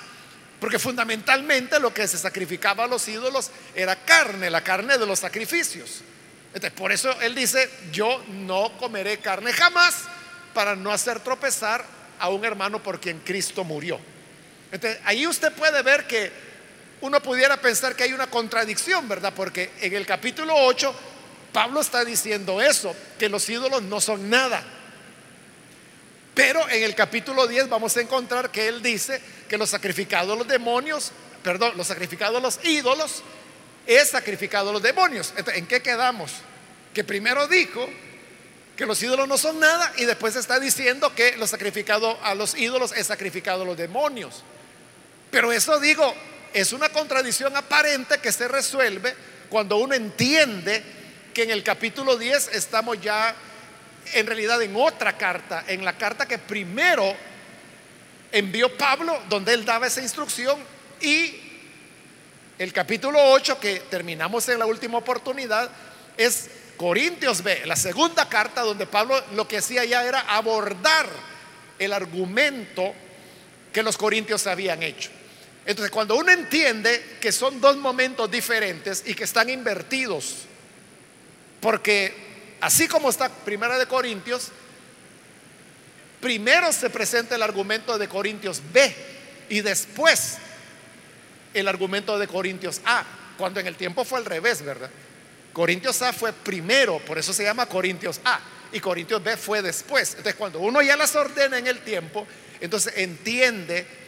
Porque 0.59 0.81
fundamentalmente 0.81 1.79
lo 1.79 1.95
que 1.95 2.09
se 2.09 2.19
sacrificaba 2.19 2.83
a 2.83 2.89
los 2.89 3.07
ídolos 3.07 3.53
era 3.77 3.95
carne, 3.95 4.51
la 4.51 4.65
carne 4.65 4.99
de 4.99 5.07
los 5.07 5.21
sacrificios. 5.21 6.03
Entonces, 6.49 6.73
por 6.73 6.91
eso 6.91 7.13
él 7.21 7.37
dice, 7.37 7.71
yo 7.93 8.25
no 8.31 8.77
comeré 8.77 9.19
carne 9.19 9.53
jamás 9.53 10.03
para 10.53 10.75
no 10.75 10.91
hacer 10.91 11.21
tropezar 11.21 11.85
a 12.19 12.29
un 12.29 12.45
hermano 12.45 12.83
por 12.83 12.99
quien 13.01 13.21
Cristo 13.21 13.63
murió. 13.63 14.01
Entonces, 14.73 15.01
ahí 15.05 15.29
usted 15.29 15.53
puede 15.53 15.81
ver 15.83 16.09
que 16.09 16.48
uno 17.01 17.21
pudiera 17.23 17.57
pensar 17.57 17.95
que 17.95 18.05
hay 18.05 18.13
una 18.13 18.29
contradicción, 18.29 19.09
¿verdad? 19.09 19.33
Porque 19.35 19.71
en 19.81 19.95
el 19.95 20.07
capítulo 20.07 20.55
8 20.55 20.95
Pablo 21.53 21.81
está 21.81 22.05
diciendo 22.05 22.61
eso, 22.61 22.95
que 23.19 23.29
los 23.29 23.49
ídolos 23.49 23.83
no 23.83 24.01
son 24.01 24.29
nada. 24.29 24.63
Pero 26.35 26.69
en 26.69 26.85
el 26.85 26.95
capítulo 26.95 27.47
10 27.47 27.69
vamos 27.69 27.97
a 27.97 28.01
encontrar 28.01 28.51
que 28.51 28.69
él 28.69 28.83
dice 28.83 29.21
que 29.49 29.59
los 29.59 29.71
sacrificados 29.71 30.39
los 30.39 30.47
demonios, 30.47 31.11
perdón, 31.43 31.73
los 31.77 31.87
sacrificados 31.87 32.41
los 32.41 32.65
ídolos 32.65 33.23
es 33.87 34.11
sacrificado 34.11 34.71
a 34.71 34.73
los 34.75 34.83
demonios. 34.83 35.33
¿En 35.55 35.67
qué 35.67 35.83
quedamos? 35.83 36.33
Que 36.95 37.03
primero 37.03 37.49
dijo 37.49 37.89
que 38.77 38.87
los 38.87 39.03
ídolos 39.03 39.27
no 39.27 39.37
son 39.37 39.59
nada 39.59 39.93
y 39.97 40.05
después 40.05 40.37
está 40.37 40.61
diciendo 40.61 41.13
que 41.15 41.37
lo 41.39 41.49
sacrificado 41.49 42.17
a 42.23 42.35
los 42.37 42.55
ídolos 42.55 42.93
es 42.93 43.09
sacrificado 43.09 43.63
a 43.63 43.67
los 43.67 43.77
demonios. 43.77 44.45
Pero 45.33 45.51
eso 45.51 45.81
digo, 45.81 46.15
es 46.53 46.73
una 46.73 46.89
contradicción 46.89 47.57
aparente 47.57 48.19
que 48.19 48.33
se 48.33 48.49
resuelve 48.49 49.15
cuando 49.49 49.77
uno 49.77 49.95
entiende 49.95 50.83
que 51.35 51.43
en 51.45 51.51
el 51.51 51.63
capítulo 51.63 52.17
10 52.17 52.51
estamos 52.55 53.01
ya 53.01 53.35
en 54.15 54.27
realidad 54.27 54.61
en 54.63 54.75
otra 54.77 55.17
carta, 55.17 55.65
en 55.67 55.85
la 55.85 55.97
carta 55.97 56.27
que 56.27 56.39
primero 56.39 57.15
envió 58.33 58.77
Pablo, 58.77 59.21
donde 59.29 59.55
él 59.55 59.65
daba 59.65 59.87
esa 59.87 60.03
instrucción 60.03 60.59
y 61.01 61.41
el 62.59 62.73
capítulo 62.73 63.19
8, 63.23 63.61
que 63.61 63.81
terminamos 63.91 64.49
en 64.49 64.59
la 64.59 64.67
última 64.67 64.99
oportunidad, 64.99 65.71
es 66.17 66.51
Corintios 66.77 67.43
B, 67.43 67.67
la 67.67 67.77
segunda 67.77 68.29
carta 68.29 68.63
donde 68.63 68.87
Pablo 68.87 69.21
lo 69.35 69.47
que 69.47 69.59
hacía 69.59 69.85
ya 69.85 70.05
era 70.05 70.21
abordar 70.21 71.07
el 71.79 71.93
argumento 71.93 72.93
que 73.73 73.83
los 73.83 73.97
corintios 73.97 74.47
habían 74.47 74.83
hecho. 74.83 75.11
Entonces, 75.69 75.91
cuando 75.91 76.17
uno 76.17 76.33
entiende 76.33 77.19
que 77.21 77.31
son 77.31 77.61
dos 77.61 77.77
momentos 77.77 78.31
diferentes 78.31 79.03
y 79.05 79.13
que 79.13 79.25
están 79.25 79.51
invertidos, 79.51 80.47
porque 81.61 82.15
así 82.63 82.89
como 82.89 83.11
está 83.11 83.29
Primera 83.29 83.79
de 83.79 83.85
Corintios, 83.85 84.49
primero 86.23 86.73
se 86.73 86.89
presenta 86.89 87.35
el 87.35 87.43
argumento 87.43 87.99
de 87.99 88.09
Corintios 88.09 88.63
B 88.73 88.97
y 89.51 89.61
después 89.61 90.39
el 91.53 91.69
argumento 91.69 92.19
de 92.19 92.27
Corintios 92.27 92.81
A, 92.87 93.05
cuando 93.37 93.61
en 93.61 93.67
el 93.67 93.77
tiempo 93.77 94.07
fue 94.07 94.21
al 94.21 94.25
revés, 94.25 94.63
¿verdad? 94.63 94.89
Corintios 95.53 96.01
A 96.01 96.15
fue 96.15 96.33
primero, 96.33 96.99
por 97.01 97.19
eso 97.19 97.35
se 97.35 97.45
llama 97.45 97.67
Corintios 97.67 98.23
A, 98.25 98.41
y 98.73 98.81
Corintios 98.81 99.23
B 99.23 99.37
fue 99.37 99.61
después. 99.61 100.13
Entonces, 100.13 100.37
cuando 100.37 100.61
uno 100.61 100.81
ya 100.81 100.97
las 100.97 101.15
ordena 101.15 101.59
en 101.59 101.67
el 101.67 101.81
tiempo, 101.81 102.27
entonces 102.59 102.95
entiende 102.97 104.08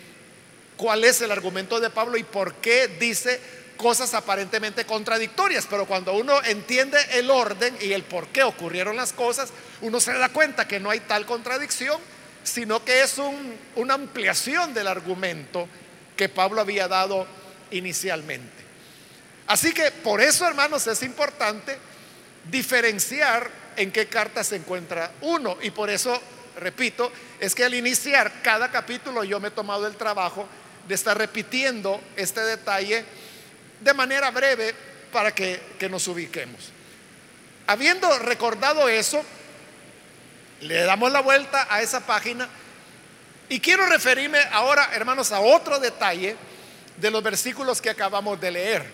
cuál 0.81 1.05
es 1.05 1.21
el 1.21 1.31
argumento 1.31 1.79
de 1.79 1.91
Pablo 1.91 2.17
y 2.17 2.23
por 2.23 2.55
qué 2.55 2.89
dice 2.89 3.39
cosas 3.77 4.15
aparentemente 4.15 4.87
contradictorias, 4.87 5.67
pero 5.69 5.85
cuando 5.85 6.15
uno 6.15 6.43
entiende 6.43 6.97
el 7.13 7.31
orden 7.31 7.77
y 7.83 7.93
el 7.93 8.03
por 8.03 8.29
qué 8.29 8.45
ocurrieron 8.45 8.97
las 8.97 9.13
cosas, 9.13 9.51
uno 9.83 10.01
se 10.01 10.15
da 10.15 10.31
cuenta 10.31 10.67
que 10.67 10.81
no 10.81 10.89
hay 10.89 11.01
tal 11.01 11.27
contradicción, 11.27 12.01
sino 12.43 12.83
que 12.83 13.03
es 13.03 13.17
una 13.77 13.93
ampliación 13.93 14.73
del 14.73 14.87
argumento 14.87 15.69
que 16.17 16.31
Pablo 16.31 16.63
había 16.63 16.89
dado 16.89 17.27
inicialmente. 17.73 18.65
Así 19.49 19.75
que 19.75 19.91
por 19.91 20.23
eso, 20.23 20.47
hermanos, 20.47 20.87
es 20.87 21.03
importante 21.03 21.77
diferenciar 22.51 23.51
en 23.77 23.93
qué 23.93 24.07
carta 24.07 24.43
se 24.43 24.57
encuentra 24.57 25.13
uno. 25.21 25.59
Y 25.61 25.73
por 25.73 25.91
eso, 25.91 26.19
repito, 26.57 27.13
es 27.39 27.55
que 27.55 27.65
al 27.65 27.75
iniciar 27.75 28.41
cada 28.43 28.71
capítulo 28.71 29.25
yo 29.25 29.41
me 29.41 29.49
he 29.49 29.51
tomado 29.51 29.87
el 29.87 29.97
trabajo 29.97 30.49
de 30.91 30.97
estar 30.97 31.17
repitiendo 31.17 32.03
este 32.17 32.41
detalle 32.41 33.05
de 33.81 33.95
manera 33.95 34.33
breve 34.33 34.75
para 35.13 35.33
que, 35.33 35.61
nos 35.89 36.09
ubiquemos. 36.09 36.73
Habiendo 37.69 38.19
recordado 38.19 38.89
eso, 38.89 39.25
le 40.63 40.83
damos 40.83 41.13
la 41.13 41.21
vuelta 41.21 41.69
a 41.71 41.81
esa 41.81 42.05
página 42.05 42.49
y 43.49 43.61
quiero 43.61 43.87
referirme 43.87 44.41
ahora, 44.51 44.91
hermanos, 44.93 45.31
a 45.31 45.39
otro 45.39 45.79
detalle 45.79 46.35
de 46.97 47.11
los 47.13 47.23
versículos 47.23 47.81
que 47.81 47.91
acabamos 47.91 48.41
de 48.41 48.51
leer. 48.51 48.85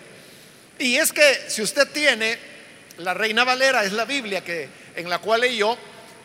Y 0.77 0.97
es 0.97 1.11
que 1.11 1.45
si 1.47 1.63
usted 1.63 1.87
tiene 1.87 2.37
la 2.97 3.15
Reina 3.15 3.43
Valera, 3.43 3.83
es 3.83 3.91
la 3.91 4.05
Biblia 4.05 4.43
que, 4.43 4.69
en 4.95 5.09
la 5.09 5.17
cual 5.17 5.41
leyó, 5.41 5.75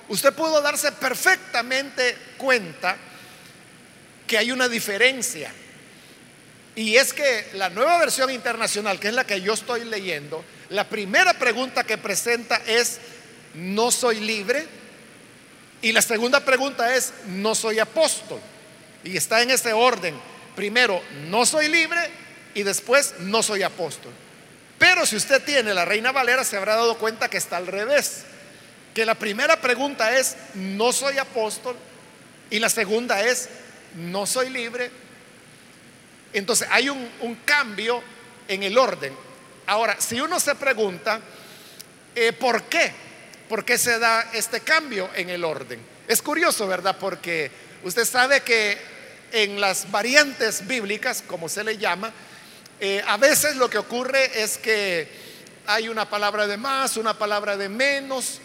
usted 0.09 0.35
pudo 0.35 0.61
darse 0.61 0.93
perfectamente 0.93 2.15
cuenta 2.37 2.95
que 4.27 4.37
hay 4.37 4.53
una 4.53 4.69
diferencia. 4.69 5.51
Y 6.75 6.97
es 6.97 7.13
que 7.13 7.51
la 7.55 7.69
nueva 7.69 7.99
versión 7.99 8.31
internacional, 8.31 8.99
que 8.99 9.09
es 9.09 9.15
la 9.15 9.27
que 9.27 9.41
yo 9.41 9.53
estoy 9.53 9.85
leyendo, 9.85 10.45
la 10.71 10.89
primera 10.89 11.35
pregunta 11.35 11.85
que 11.85 11.99
presenta 11.99 12.63
es, 12.67 12.99
¿no 13.55 13.91
soy 13.91 14.21
libre? 14.21 14.67
Y 15.83 15.93
la 15.93 16.01
segunda 16.01 16.41
pregunta 16.41 16.95
es, 16.95 17.13
no 17.27 17.55
soy 17.55 17.79
apóstol. 17.79 18.41
Y 19.05 19.17
está 19.17 19.43
en 19.43 19.51
ese 19.51 19.73
orden. 19.73 20.15
Primero, 20.57 21.03
no 21.29 21.45
soy 21.45 21.69
libre 21.69 22.01
y 22.55 22.63
después, 22.63 23.15
no 23.19 23.43
soy 23.43 23.63
apóstol. 23.63 24.13
Pero 24.79 25.05
si 25.05 25.17
usted 25.17 25.43
tiene 25.43 25.75
la 25.75 25.85
Reina 25.85 26.11
Valera, 26.13 26.45
se 26.45 26.57
habrá 26.57 26.77
dado 26.77 26.97
cuenta 26.99 27.29
que 27.29 27.37
está 27.37 27.57
al 27.57 27.67
revés. 27.67 28.23
Que 28.95 29.05
la 29.05 29.15
primera 29.15 29.61
pregunta 29.61 30.19
es, 30.19 30.37
no 30.55 30.93
soy 30.93 31.19
apóstol. 31.19 31.77
Y 32.51 32.59
la 32.59 32.69
segunda 32.69 33.23
es, 33.25 33.49
no 33.95 34.27
soy 34.27 34.51
libre. 34.51 34.91
Entonces 36.33 36.69
hay 36.71 36.89
un, 36.89 37.39
cambio 37.45 38.03
en 38.49 38.63
el 38.63 38.79
orden. 38.79 39.15
Ahora, 39.67 40.01
si 40.01 40.21
uno 40.21 40.41
se 40.41 40.55
pregunta, 40.55 41.21
eh, 42.15 42.33
¿por 42.33 42.65
qué? 42.65 42.93
¿Por 43.49 43.65
qué 43.65 43.79
se 43.79 43.99
da 43.99 44.31
este 44.33 44.61
cambio 44.61 45.11
en 45.15 45.29
el 45.29 45.45
orden? 45.45 45.81
Es 46.09 46.23
curioso, 46.23 46.67
¿verdad? 46.67 46.97
Porque 46.99 47.51
usted 47.85 48.05
sabe 48.05 48.41
que 48.41 48.79
en 49.33 49.61
las 49.61 49.91
variantes 49.91 50.67
bíblicas, 50.67 51.23
como 51.27 51.49
se 51.49 51.65
le 51.65 51.79
llama, 51.79 52.13
eh, 52.81 53.03
a 53.07 53.17
veces 53.17 53.57
lo 53.57 53.71
que 53.71 53.79
ocurre 53.79 54.43
es 54.43 54.59
que 54.59 55.09
hay 55.67 55.89
una 55.89 56.09
palabra 56.09 56.47
de 56.47 56.57
más, 56.57 56.97
una 56.97 57.17
palabra 57.17 57.57
de 57.57 57.69
menos, 57.69 58.41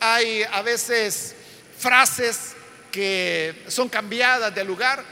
hay 0.00 0.42
a 0.50 0.62
veces 0.62 1.34
frases 1.78 2.54
que 2.90 3.64
son 3.68 3.88
cambiadas 3.88 4.54
de 4.54 4.64
lugar, 4.64 5.04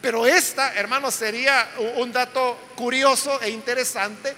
pero 0.00 0.26
esta, 0.26 0.74
hermanos, 0.74 1.14
sería 1.14 1.68
un 1.96 2.12
dato 2.12 2.58
curioso 2.76 3.40
e 3.42 3.50
interesante 3.50 4.34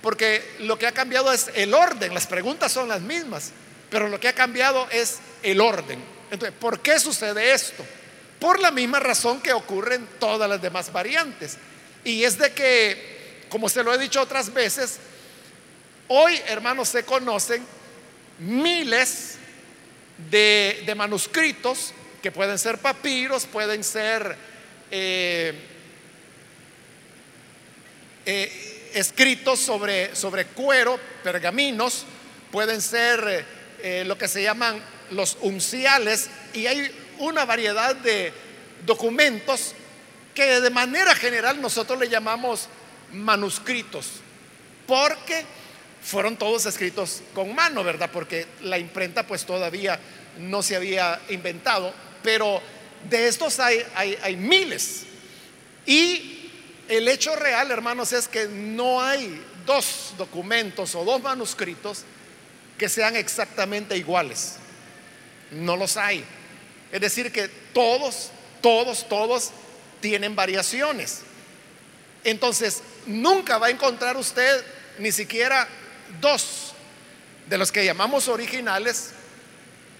porque 0.00 0.56
lo 0.60 0.78
que 0.78 0.86
ha 0.86 0.92
cambiado 0.92 1.32
es 1.32 1.50
el 1.54 1.74
orden, 1.74 2.14
las 2.14 2.26
preguntas 2.26 2.72
son 2.72 2.88
las 2.88 3.00
mismas, 3.02 3.52
pero 3.90 4.08
lo 4.08 4.18
que 4.18 4.28
ha 4.28 4.34
cambiado 4.34 4.88
es 4.90 5.18
el 5.42 5.60
orden. 5.60 6.02
Entonces, 6.30 6.56
¿por 6.58 6.80
qué 6.80 6.98
sucede 6.98 7.52
esto? 7.52 7.84
por 8.42 8.58
la 8.58 8.72
misma 8.72 8.98
razón 8.98 9.40
que 9.40 9.52
ocurren 9.52 10.04
todas 10.18 10.50
las 10.50 10.60
demás 10.60 10.92
variantes. 10.92 11.56
Y 12.02 12.24
es 12.24 12.36
de 12.38 12.52
que, 12.52 13.46
como 13.48 13.68
se 13.68 13.84
lo 13.84 13.94
he 13.94 13.98
dicho 13.98 14.20
otras 14.20 14.52
veces, 14.52 14.98
hoy, 16.08 16.40
hermanos, 16.48 16.88
se 16.88 17.04
conocen 17.04 17.64
miles 18.40 19.36
de, 20.28 20.92
manuscritos 20.96 21.94
que 22.20 22.32
pueden 22.32 22.58
ser 22.58 22.78
papiros, 22.78 23.46
pueden 23.46 23.84
ser 23.84 24.36
eh, 24.94 25.54
eh, 28.26 28.90
escritos 28.92 29.58
sobre, 29.58 30.14
sobre 30.14 30.44
cuero, 30.44 31.00
pergaminos, 31.24 32.04
pueden 32.50 32.82
ser 32.82 33.46
eh, 33.82 34.04
lo 34.06 34.18
que 34.18 34.28
se 34.28 34.42
llaman 34.42 34.82
los 35.10 35.38
unciales, 35.40 36.28
y 36.52 36.66
hay 36.66 36.90
una 37.18 37.46
variedad 37.46 37.96
de 37.96 38.34
documentos 38.84 39.74
que 40.34 40.60
de 40.60 40.70
manera 40.70 41.14
general 41.14 41.60
nosotros 41.60 41.98
le 41.98 42.10
llamamos 42.10 42.68
manuscritos, 43.14 44.20
porque 44.86 45.46
fueron 46.02 46.36
todos 46.36 46.66
escritos 46.66 47.22
con 47.34 47.54
mano, 47.54 47.82
¿verdad? 47.82 48.10
Porque 48.12 48.46
la 48.60 48.78
imprenta 48.78 49.26
pues 49.26 49.46
todavía 49.46 49.98
no 50.38 50.62
se 50.62 50.76
había 50.76 51.18
inventado, 51.30 51.94
pero 52.22 52.60
de 53.08 53.28
estos 53.28 53.60
hay, 53.60 53.84
hay, 53.94 54.36
miles. 54.36 55.04
Y 55.86 56.50
el 56.88 57.08
hecho 57.08 57.34
real, 57.36 57.70
hermanos, 57.70 58.12
es 58.12 58.28
que 58.28 58.46
no 58.46 59.00
hay 59.00 59.40
dos 59.66 60.14
documentos 60.16 60.94
o 60.94 61.04
dos 61.04 61.22
manuscritos 61.22 62.04
que 62.78 62.88
sean 62.88 63.16
exactamente 63.16 63.96
iguales. 63.96 64.54
No 65.50 65.76
los 65.76 65.96
hay. 65.96 66.24
Es 66.90 67.00
decir, 67.00 67.32
que 67.32 67.48
todos, 67.72 68.30
todos, 68.60 69.08
todos 69.08 69.50
tienen 70.00 70.34
variaciones. 70.34 71.20
Entonces, 72.24 72.82
nunca 73.06 73.58
va 73.58 73.68
a 73.68 73.70
encontrar 73.70 74.16
usted 74.16 74.64
ni 74.98 75.12
siquiera 75.12 75.68
dos 76.20 76.74
de 77.48 77.58
los 77.58 77.72
que 77.72 77.84
llamamos 77.84 78.28
originales 78.28 79.10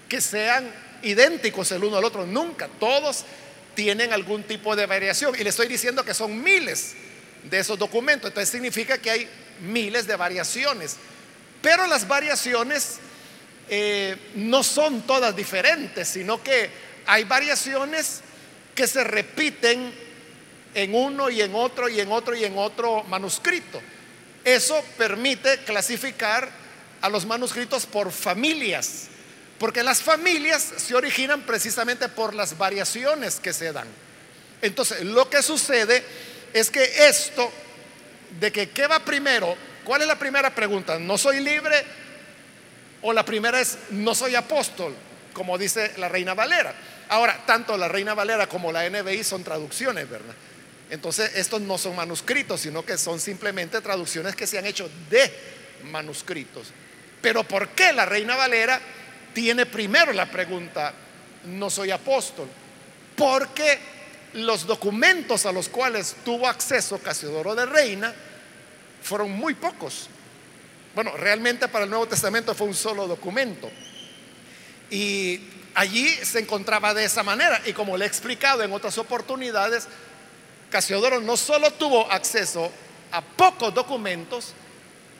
que 0.07 0.21
sean 0.21 0.71
idénticos 1.03 1.71
el 1.71 1.83
uno 1.83 1.97
al 1.97 2.05
otro. 2.05 2.25
Nunca. 2.25 2.67
Todos 2.79 3.25
tienen 3.75 4.13
algún 4.13 4.43
tipo 4.43 4.75
de 4.75 4.85
variación. 4.85 5.35
Y 5.37 5.43
le 5.43 5.49
estoy 5.49 5.67
diciendo 5.67 6.03
que 6.03 6.13
son 6.13 6.41
miles 6.41 6.93
de 7.49 7.59
esos 7.59 7.77
documentos. 7.77 8.29
Entonces 8.29 8.49
significa 8.49 8.97
que 8.97 9.11
hay 9.11 9.29
miles 9.61 10.07
de 10.07 10.15
variaciones. 10.15 10.97
Pero 11.61 11.87
las 11.87 12.07
variaciones 12.07 12.97
eh, 13.69 14.17
no 14.35 14.63
son 14.63 15.01
todas 15.03 15.35
diferentes, 15.35 16.07
sino 16.07 16.43
que 16.43 16.69
hay 17.05 17.23
variaciones 17.23 18.21
que 18.75 18.87
se 18.87 19.03
repiten 19.03 19.93
en 20.73 20.95
uno 20.95 21.29
y 21.29 21.41
en 21.41 21.53
otro 21.53 21.87
y 21.87 21.99
en 21.99 22.11
otro 22.11 22.35
y 22.35 22.43
en 22.43 22.57
otro 22.57 23.03
manuscrito. 23.03 23.81
Eso 24.43 24.83
permite 24.97 25.59
clasificar 25.59 26.49
a 27.01 27.09
los 27.09 27.25
manuscritos 27.25 27.85
por 27.85 28.11
familias, 28.11 29.07
porque 29.63 29.81
las 29.81 30.01
familias 30.01 30.73
se 30.75 30.93
originan 30.93 31.43
precisamente 31.43 32.09
por 32.09 32.33
las 32.33 32.57
variaciones 32.57 33.39
que 33.39 33.53
se 33.53 33.71
dan. 33.71 33.87
Entonces, 34.61 35.05
lo 35.05 35.29
que 35.29 35.41
sucede 35.41 36.03
es 36.51 36.69
que 36.69 36.83
esto 37.07 37.49
de 38.41 38.51
que 38.51 38.71
qué 38.71 38.87
va 38.87 38.99
primero, 38.99 39.55
¿cuál 39.85 40.01
es 40.01 40.07
la 40.09 40.19
primera 40.19 40.53
pregunta? 40.53 40.99
¿No 40.99 41.17
soy 41.17 41.39
libre? 41.39 41.81
O 43.03 43.13
la 43.13 43.23
primera 43.23 43.61
es, 43.61 43.77
no 43.91 44.13
soy 44.13 44.35
apóstol, 44.35 44.93
como 45.31 45.57
dice 45.57 45.93
la 45.95 46.09
Reina 46.09 46.33
Valera. 46.33 46.75
Ahora, 47.07 47.45
tanto 47.45 47.77
la 47.77 47.87
Reina 47.87 48.13
Valera 48.13 48.47
como 48.47 48.69
la 48.69 48.89
NBI 48.89 49.23
son 49.23 49.45
traducciones, 49.45 50.09
¿verdad? 50.09 50.35
Entonces, 50.89 51.31
estos 51.35 51.61
no 51.61 51.77
son 51.77 51.95
manuscritos, 51.95 52.59
sino 52.59 52.83
que 52.83 52.97
son 52.97 53.17
simplemente 53.17 53.79
traducciones 53.79 54.35
que 54.35 54.45
se 54.45 54.57
han 54.57 54.65
hecho 54.65 54.89
de 55.09 55.31
manuscritos. 55.85 56.67
Pero 57.21 57.45
¿por 57.45 57.69
qué 57.69 57.93
la 57.93 58.05
Reina 58.05 58.35
Valera 58.35 58.81
tiene 59.33 59.65
primero 59.65 60.13
la 60.13 60.25
pregunta, 60.25 60.93
no 61.45 61.69
soy 61.69 61.91
apóstol? 61.91 62.47
Porque 63.15 63.79
los 64.33 64.65
documentos 64.65 65.45
a 65.45 65.51
los 65.51 65.69
cuales 65.69 66.15
tuvo 66.25 66.47
acceso 66.47 66.97
Casiodoro 66.99 67.55
de 67.55 67.65
Reina 67.65 68.13
fueron 69.01 69.31
muy 69.31 69.53
pocos. 69.53 70.07
Bueno, 70.95 71.11
realmente 71.17 71.67
para 71.67 71.85
el 71.85 71.89
Nuevo 71.89 72.07
Testamento 72.07 72.53
fue 72.53 72.67
un 72.67 72.73
solo 72.73 73.07
documento. 73.07 73.69
Y 74.89 75.41
allí 75.75 76.07
se 76.07 76.39
encontraba 76.39 76.93
de 76.93 77.05
esa 77.05 77.23
manera. 77.23 77.61
Y 77.65 77.73
como 77.73 77.97
le 77.97 78.05
he 78.05 78.07
explicado 78.07 78.63
en 78.63 78.71
otras 78.71 78.97
oportunidades, 78.97 79.87
Casiodoro 80.69 81.19
no 81.19 81.37
solo 81.37 81.71
tuvo 81.71 82.11
acceso 82.11 82.71
a 83.11 83.21
pocos 83.21 83.73
documentos, 83.73 84.53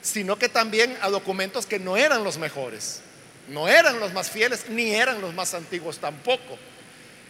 sino 0.02 0.36
que 0.36 0.48
también 0.48 0.96
a 1.00 1.10
documentos 1.10 1.66
que 1.66 1.78
no 1.78 1.96
eran 1.96 2.24
los 2.24 2.38
mejores, 2.38 3.00
no 3.48 3.68
eran 3.68 4.00
los 4.00 4.12
más 4.12 4.30
fieles, 4.30 4.68
ni 4.68 4.94
eran 4.94 5.20
los 5.20 5.34
más 5.34 5.54
antiguos 5.54 5.98
tampoco. 5.98 6.58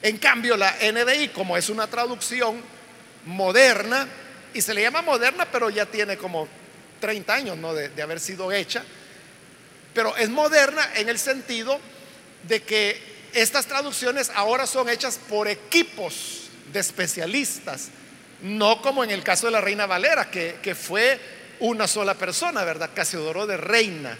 En 0.03 0.19
cambio, 0.19 0.57
la 0.57 0.75
NDI, 0.81 1.29
como 1.29 1.57
es 1.57 1.69
una 1.69 1.87
traducción 1.87 2.61
moderna, 3.25 4.07
y 4.53 4.61
se 4.61 4.75
le 4.75 4.83
llama 4.83 5.03
moderna, 5.03 5.47
pero 5.51 5.71
ya 5.71 5.87
tiene 5.87 6.17
como 6.17 6.47
30 7.01 7.35
años 7.35 7.57
¿no? 7.57 7.75
de, 7.75 7.89
de 7.89 8.03
haber 8.03 8.21
sido 8.21 8.53
hecha, 8.53 8.85
pero 9.93 10.17
es 10.17 10.29
moderna 10.29 10.89
en 10.97 11.09
el 11.09 11.19
sentido 11.19 11.81
de 12.45 12.63
que 12.63 13.01
estas 13.33 13.67
traducciones 13.67 14.31
ahora 14.35 14.67
son 14.67 14.89
hechas 14.89 15.19
por 15.29 15.49
equipos 15.49 16.51
de 16.73 16.81
especialistas 16.81 17.91
no 18.45 18.83
como 18.83 19.03
en 19.03 19.11
el 19.11 19.23
caso 19.23 19.47
de 19.47 19.53
la 19.53 19.63
reina 19.63 19.87
Valera, 19.87 20.31
que, 20.31 20.75
fue 20.75 21.19
una 21.61 21.89
sola 21.89 22.15
persona, 22.15 22.63
¿verdad? 22.63 22.91
Casiodoro 22.95 23.47
de 23.47 23.57
reina. 23.57 24.19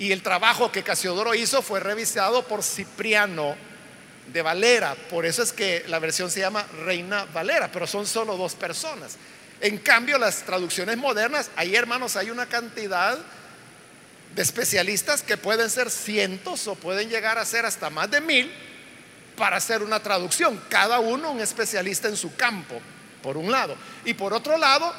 Y 0.00 0.12
el 0.12 0.22
trabajo 0.22 0.72
que 0.72 0.82
Casiodoro 0.82 1.34
hizo 1.34 1.60
fue 1.60 1.78
revisado 1.78 2.42
por 2.42 2.62
Cipriano 2.62 3.54
de 4.32 4.40
Valera. 4.40 4.94
Por 4.94 5.26
eso 5.26 5.42
es 5.42 5.52
que 5.52 5.84
la 5.88 5.98
versión 5.98 6.30
se 6.30 6.40
llama 6.40 6.66
Reina 6.84 7.26
Valera, 7.26 7.70
pero 7.70 7.86
son 7.86 8.06
solo 8.06 8.38
dos 8.38 8.54
personas. 8.54 9.18
En 9.60 9.76
cambio, 9.76 10.16
las 10.16 10.42
traducciones 10.42 10.96
modernas, 10.96 11.50
ahí 11.54 11.76
hermanos, 11.76 12.16
hay 12.16 12.30
una 12.30 12.46
cantidad 12.46 13.18
de 14.34 14.40
especialistas 14.40 15.22
que 15.22 15.36
pueden 15.36 15.68
ser 15.68 15.90
cientos 15.90 16.66
o 16.66 16.76
pueden 16.76 17.10
llegar 17.10 17.36
a 17.36 17.44
ser 17.44 17.66
hasta 17.66 17.90
más 17.90 18.10
de 18.10 18.22
mil 18.22 18.50
para 19.36 19.58
hacer 19.58 19.82
una 19.82 20.00
traducción. 20.00 20.58
Cada 20.70 20.98
uno 21.00 21.30
un 21.30 21.40
especialista 21.42 22.08
en 22.08 22.16
su 22.16 22.34
campo 22.36 22.80
por 23.22 23.36
un 23.36 23.52
lado. 23.52 23.76
Y 24.06 24.14
por 24.14 24.32
otro 24.32 24.56
lado, 24.56 24.94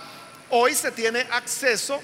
hoy 0.52 0.76
se 0.76 0.92
tiene 0.92 1.22
acceso 1.32 2.00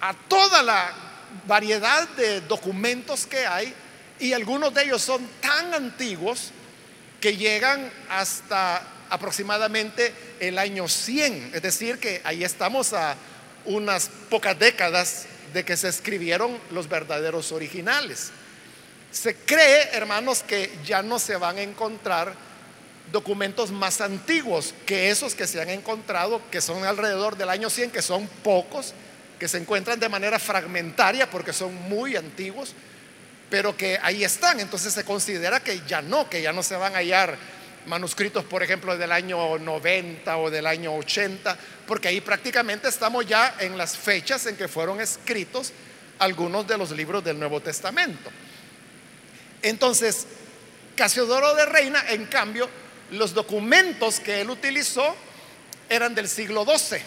a 0.00 0.14
toda 0.14 0.62
la 0.62 1.11
variedad 1.46 2.08
de 2.10 2.40
documentos 2.42 3.26
que 3.26 3.46
hay 3.46 3.74
y 4.18 4.32
algunos 4.32 4.72
de 4.72 4.84
ellos 4.84 5.02
son 5.02 5.26
tan 5.40 5.74
antiguos 5.74 6.50
que 7.20 7.36
llegan 7.36 7.90
hasta 8.08 8.82
aproximadamente 9.10 10.12
el 10.40 10.58
año 10.58 10.88
100. 10.88 11.52
Es 11.54 11.62
decir, 11.62 11.98
que 11.98 12.20
ahí 12.24 12.44
estamos 12.44 12.92
a 12.92 13.16
unas 13.64 14.10
pocas 14.30 14.58
décadas 14.58 15.26
de 15.52 15.64
que 15.64 15.76
se 15.76 15.88
escribieron 15.88 16.58
los 16.70 16.88
verdaderos 16.88 17.52
originales. 17.52 18.30
Se 19.10 19.36
cree, 19.36 19.90
hermanos, 19.92 20.42
que 20.42 20.70
ya 20.84 21.02
no 21.02 21.18
se 21.18 21.36
van 21.36 21.58
a 21.58 21.62
encontrar 21.62 22.34
documentos 23.12 23.70
más 23.70 24.00
antiguos 24.00 24.74
que 24.86 25.10
esos 25.10 25.34
que 25.34 25.46
se 25.46 25.60
han 25.60 25.68
encontrado, 25.68 26.40
que 26.50 26.60
son 26.60 26.84
alrededor 26.84 27.36
del 27.36 27.50
año 27.50 27.68
100, 27.68 27.90
que 27.90 28.02
son 28.02 28.26
pocos, 28.42 28.94
que 29.42 29.48
se 29.48 29.58
encuentran 29.58 29.98
de 29.98 30.08
manera 30.08 30.38
fragmentaria 30.38 31.28
porque 31.28 31.52
son 31.52 31.74
muy 31.88 32.14
antiguos, 32.14 32.76
pero 33.50 33.76
que 33.76 33.98
ahí 34.00 34.22
están. 34.22 34.60
Entonces 34.60 34.94
se 34.94 35.04
considera 35.04 35.58
que 35.58 35.80
ya 35.84 36.00
no, 36.00 36.30
que 36.30 36.40
ya 36.40 36.52
no 36.52 36.62
se 36.62 36.76
van 36.76 36.94
a 36.94 36.98
hallar 36.98 37.36
manuscritos, 37.86 38.44
por 38.44 38.62
ejemplo, 38.62 38.96
del 38.96 39.10
año 39.10 39.58
90 39.58 40.36
o 40.36 40.48
del 40.48 40.64
año 40.64 40.94
80, 40.94 41.58
porque 41.88 42.06
ahí 42.06 42.20
prácticamente 42.20 42.86
estamos 42.86 43.26
ya 43.26 43.56
en 43.58 43.76
las 43.76 43.96
fechas 43.96 44.46
en 44.46 44.56
que 44.56 44.68
fueron 44.68 45.00
escritos 45.00 45.72
algunos 46.20 46.64
de 46.68 46.78
los 46.78 46.92
libros 46.92 47.24
del 47.24 47.36
Nuevo 47.36 47.58
Testamento. 47.58 48.30
Entonces, 49.60 50.24
Casiodoro 50.94 51.52
de 51.56 51.66
Reina, 51.66 52.04
en 52.10 52.26
cambio, 52.26 52.70
los 53.10 53.34
documentos 53.34 54.20
que 54.20 54.40
él 54.40 54.50
utilizó 54.50 55.16
eran 55.88 56.14
del 56.14 56.28
siglo 56.28 56.64
XII, 56.64 57.02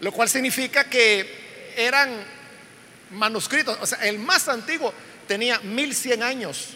lo 0.00 0.12
cual 0.12 0.28
significa 0.28 0.84
que 0.84 1.74
eran 1.76 2.10
manuscritos, 3.10 3.78
o 3.80 3.86
sea, 3.86 3.98
el 3.98 4.18
más 4.18 4.48
antiguo 4.48 4.92
tenía 5.26 5.58
1100 5.60 6.22
años 6.22 6.68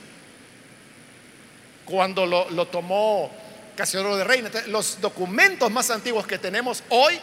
cuando 1.84 2.26
lo, 2.26 2.66
tomó 2.68 3.30
Casiodoro 3.76 4.16
de 4.16 4.24
Reina. 4.24 4.50
los 4.68 5.00
documentos 5.00 5.70
más 5.70 5.90
antiguos 5.90 6.26
que 6.26 6.38
tenemos 6.38 6.82
hoy 6.90 7.18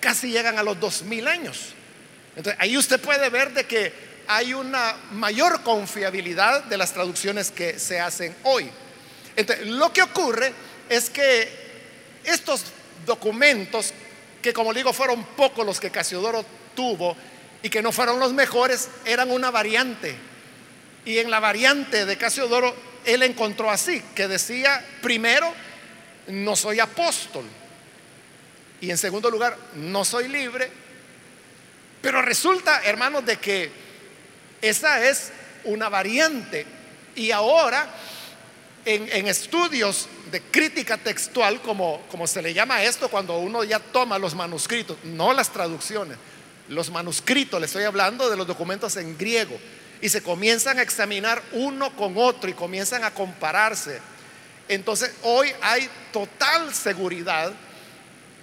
casi 0.00 0.32
llegan 0.32 0.58
a 0.58 0.62
los 0.62 0.78
2000 0.80 1.28
años. 1.28 1.74
Entonces, 2.34 2.60
ahí 2.60 2.76
usted 2.76 3.00
puede 3.00 3.28
ver 3.28 3.52
de 3.52 3.64
que 3.64 3.92
hay 4.26 4.54
una 4.54 4.96
mayor 5.12 5.62
confiabilidad 5.62 6.64
de 6.64 6.76
las 6.76 6.92
traducciones 6.92 7.50
que 7.50 7.78
se 7.78 8.00
hacen 8.00 8.34
hoy. 8.42 8.68
Entonces, 9.36 9.66
lo 9.66 9.92
que 9.92 10.02
ocurre 10.02 10.52
es 10.88 11.10
que 11.10 11.48
estos 12.24 12.64
documentos, 13.06 13.92
que 14.42 14.52
como 14.52 14.74
digo 14.74 14.92
fueron 14.92 15.24
pocos 15.24 15.64
los 15.64 15.80
que 15.80 15.90
Casiodoro 15.90 16.44
tuvo 16.74 17.16
y 17.62 17.70
que 17.70 17.80
no 17.80 17.92
fueron 17.92 18.18
los 18.18 18.32
mejores, 18.32 18.88
eran 19.04 19.30
una 19.30 19.50
variante. 19.50 20.14
Y 21.04 21.18
en 21.18 21.30
la 21.30 21.40
variante 21.40 22.04
de 22.04 22.16
Casiodoro, 22.16 22.74
él 23.04 23.22
encontró 23.22 23.70
así, 23.70 24.02
que 24.14 24.28
decía, 24.28 24.84
primero, 25.00 25.52
no 26.26 26.56
soy 26.56 26.80
apóstol. 26.80 27.44
Y 28.80 28.90
en 28.90 28.98
segundo 28.98 29.30
lugar, 29.30 29.56
no 29.76 30.04
soy 30.04 30.28
libre. 30.28 30.68
Pero 32.00 32.20
resulta, 32.20 32.82
hermanos, 32.82 33.24
de 33.24 33.36
que 33.36 33.70
esa 34.60 35.08
es 35.08 35.32
una 35.64 35.88
variante. 35.88 36.66
Y 37.14 37.30
ahora, 37.30 37.88
en, 38.84 39.28
estudios 39.28 40.08
de 40.32 40.40
crítica 40.40 40.96
textual, 40.96 41.60
como, 41.60 42.00
como 42.10 42.26
se 42.26 42.42
le 42.42 42.54
llama 42.54 42.82
esto, 42.82 43.08
cuando 43.08 43.38
uno 43.38 43.62
ya 43.62 43.78
toma 43.78 44.18
los 44.18 44.34
manuscritos, 44.34 44.96
no 45.04 45.32
las 45.32 45.52
traducciones, 45.52 46.16
los 46.68 46.90
manuscritos, 46.90 47.60
le 47.60 47.66
estoy 47.66 47.84
hablando 47.84 48.28
de 48.30 48.36
los 48.36 48.46
documentos 48.46 48.96
en 48.96 49.16
griego, 49.16 49.56
y 50.00 50.08
se 50.08 50.22
comienzan 50.22 50.78
a 50.78 50.82
examinar 50.82 51.40
uno 51.52 51.94
con 51.94 52.14
otro 52.16 52.50
y 52.50 52.54
comienzan 52.54 53.04
a 53.04 53.12
compararse. 53.12 54.00
Entonces, 54.68 55.12
hoy 55.22 55.52
hay 55.60 55.88
total 56.12 56.74
seguridad 56.74 57.52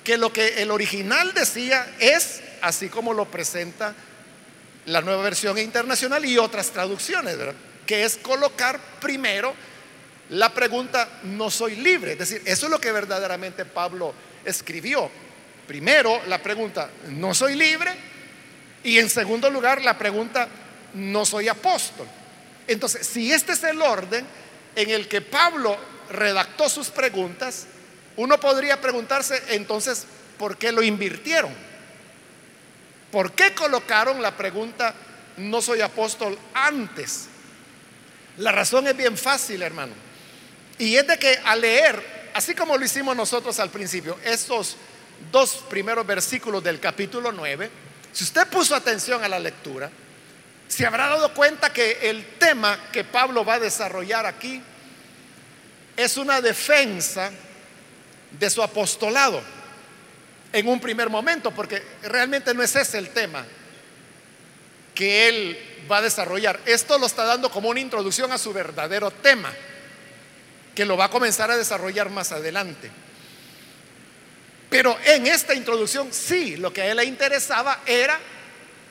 que 0.04 0.17
lo 0.17 0.32
que 0.32 0.62
el 0.62 0.71
original 0.71 1.34
decía 1.34 1.86
es 1.99 2.41
así 2.62 2.88
como 2.88 3.13
lo 3.13 3.25
presenta 3.25 3.93
la 4.86 5.02
nueva 5.02 5.23
versión 5.23 5.58
internacional 5.58 6.23
y 6.25 6.38
otras 6.38 6.69
traducciones, 6.69 7.36
que 7.86 8.04
es 8.04 8.15
colocar 8.17 8.80
primero 9.02 9.54
la 10.30 10.54
pregunta 10.54 11.08
no 11.24 11.50
soy 11.50 11.76
libre. 11.78 12.13
Es 12.13 12.20
decir, 12.20 12.42
eso 12.46 12.65
es 12.68 12.72
lo 12.72 12.80
que 12.80 12.92
verdaderamente 12.92 13.65
Pablo 13.65 14.13
escribió. 14.46 15.10
Primero 15.68 16.22
la 16.28 16.42
pregunta 16.42 16.89
no 17.10 17.34
soy 17.34 17.56
libre 17.56 17.92
y 18.84 18.98
en 18.98 19.10
segundo 19.10 19.50
lugar 19.50 19.82
la 19.82 19.98
pregunta 19.98 20.48
no 20.94 21.26
soy 21.26 21.48
apóstol. 21.48 22.08
Entonces, 22.68 23.06
si 23.08 23.32
este 23.32 23.54
es 23.54 23.63
el 23.63 23.82
orden 23.82 24.26
en 24.76 24.89
el 24.89 25.08
que 25.08 25.22
Pablo 25.22 25.78
redactó 26.12 26.70
sus 26.70 26.89
preguntas, 26.89 27.68
uno 28.15 28.39
podría 28.39 28.80
preguntarse 28.80 29.42
entonces, 29.50 30.06
¿por 30.38 30.58
qué 30.58 30.72
lo 30.72 30.84
invirtieron? 30.84 31.52
¿Por 33.12 33.32
qué 33.34 33.54
colocaron 33.56 34.22
la 34.22 34.36
pregunta, 34.38 34.94
no 35.38 35.62
soy 35.62 35.82
apóstol 35.82 36.38
antes? 36.54 37.28
La 38.38 38.52
razón 38.52 38.88
es 38.88 38.96
bien 38.96 39.18
fácil, 39.18 39.62
hermano. 39.63 40.09
Y 40.80 40.96
es 40.96 41.06
de 41.06 41.20
que 41.20 41.39
al 41.44 41.62
leer, 41.62 42.32
así 42.34 42.56
como 42.56 42.78
lo 42.78 42.84
hicimos 42.84 43.15
nosotros 43.15 43.60
al 43.60 43.70
principio, 43.70 44.18
estos 44.24 44.78
dos 45.32 45.63
primeros 45.70 46.08
versículos 46.08 46.63
del 46.63 46.80
capítulo 46.80 47.32
9, 47.32 47.70
si 48.12 48.24
usted 48.24 48.48
puso 48.48 48.74
atención 48.74 49.24
a 49.24 49.28
la 49.28 49.38
lectura, 49.38 49.92
se 50.68 50.86
habrá 50.86 51.08
dado 51.08 51.34
cuenta 51.34 51.72
que 51.74 52.10
el 52.10 52.38
tema 52.38 52.80
que 52.92 53.04
Pablo 53.04 53.44
va 53.44 53.56
a 53.56 53.60
desarrollar 53.60 54.26
aquí 54.26 54.62
es 55.98 56.15
una 56.15 56.42
defensa 56.42 57.32
de 58.32 58.50
su 58.50 58.63
apostolado 58.63 59.42
en 60.54 60.68
un 60.68 60.80
primer 60.80 61.10
momento, 61.10 61.52
porque 61.52 61.84
realmente 62.04 62.54
no 62.54 62.63
es 62.63 62.76
ese 62.76 62.98
el 62.98 63.10
tema 63.10 63.46
que 64.96 65.28
él 65.28 65.86
va 65.92 65.98
a 65.98 66.02
desarrollar. 66.02 66.60
Esto 66.65 66.98
lo 66.98 67.06
está 67.06 67.26
dando 67.26 67.50
como 67.52 67.70
una 67.70 67.80
introducción 67.80 68.32
a 68.32 68.38
su 68.38 68.54
verdadero 68.54 69.12
tema, 69.12 69.52
que 70.80 70.86
lo 70.86 70.96
va 70.96 71.06
a 71.06 71.10
comenzar 71.10 71.52
a 71.52 71.58
desarrollar 71.58 72.10
más 72.10 72.32
adelante. 72.32 72.89
Pero 74.70 74.98
en 75.04 75.28
esta 75.28 75.54
introducción 75.54 76.13
sí, 76.13 76.56
lo 76.56 76.72
que 76.72 76.82
a 76.82 76.86
él 76.86 76.96
le 76.96 77.04
interesaba 77.04 77.82
era 77.86 78.18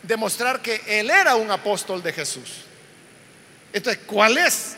demostrar 0.02 0.60
que 0.60 0.82
él 0.86 1.08
era 1.08 1.36
un 1.36 1.50
apóstol 1.50 2.02
de 2.02 2.12
Jesús. 2.12 2.56
Entonces, 3.72 4.02
¿cuál 4.06 4.36
es 4.36 4.76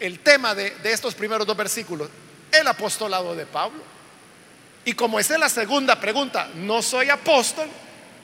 el 0.00 0.18
tema 0.18 0.52
de, 0.52 0.70
de 0.70 0.92
estos 0.92 1.14
primeros 1.14 1.46
dos 1.46 1.56
versículos? 1.56 2.08
El 2.50 2.66
apostolado 2.66 3.36
de 3.36 3.46
Pablo. 3.46 3.84
Y 4.84 4.94
como 4.94 5.20
esa 5.20 5.34
es 5.34 5.40
la 5.40 5.48
segunda 5.48 6.00
pregunta, 6.00 6.48
no 6.56 6.82
soy 6.82 7.10
apóstol, 7.10 7.68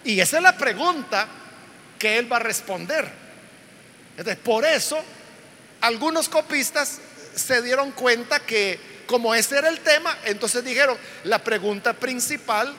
y 0.03 0.19
esa 0.19 0.39
es 0.39 0.43
la 0.43 0.59
pregunta 0.59 1.29
que 1.97 2.19
él 2.19 2.33
va 2.33 2.39
a 2.39 2.41
responder. 2.41 3.09
Entonces, 4.17 4.43
por 4.43 4.65
eso, 4.65 4.99
algunos 5.81 6.29
copistas 6.29 6.99
se 7.37 7.63
dieron 7.63 7.93
cuenta 7.93 8.41
que 8.41 8.81
como 9.07 9.35
ese 9.35 9.59
era 9.59 9.69
el 9.69 9.81
tema, 9.81 10.19
entonces 10.25 10.65
dijeron, 10.65 10.99
la 11.25 11.39
pregunta 11.39 11.93
principal 11.93 12.75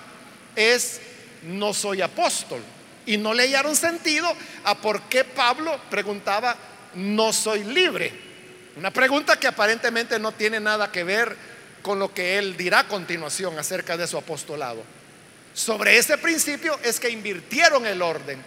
es, 0.55 0.99
no 1.43 1.73
soy 1.73 2.01
apóstol. 2.01 2.61
Y 3.05 3.15
no 3.15 3.33
le 3.33 3.43
hallaron 3.43 3.75
sentido 3.75 4.29
a 4.65 4.75
por 4.75 5.03
qué 5.03 5.23
Pablo 5.23 5.79
preguntaba, 5.89 6.57
no 6.95 7.31
soy 7.31 7.63
libre. 7.63 8.11
Una 8.75 8.91
pregunta 8.91 9.39
que 9.39 9.47
aparentemente 9.47 10.19
no 10.19 10.33
tiene 10.33 10.59
nada 10.59 10.91
que 10.91 11.05
ver 11.05 11.37
con 11.81 11.99
lo 11.99 12.13
que 12.13 12.37
él 12.37 12.57
dirá 12.57 12.79
a 12.79 12.87
continuación 12.87 13.57
acerca 13.57 13.95
de 13.95 14.07
su 14.07 14.17
apostolado. 14.17 14.83
Sobre 15.53 15.97
ese 15.97 16.17
principio 16.17 16.77
es 16.83 16.99
que 16.99 17.09
invirtieron 17.09 17.85
el 17.85 18.01
orden, 18.01 18.43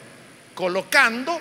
colocando 0.55 1.41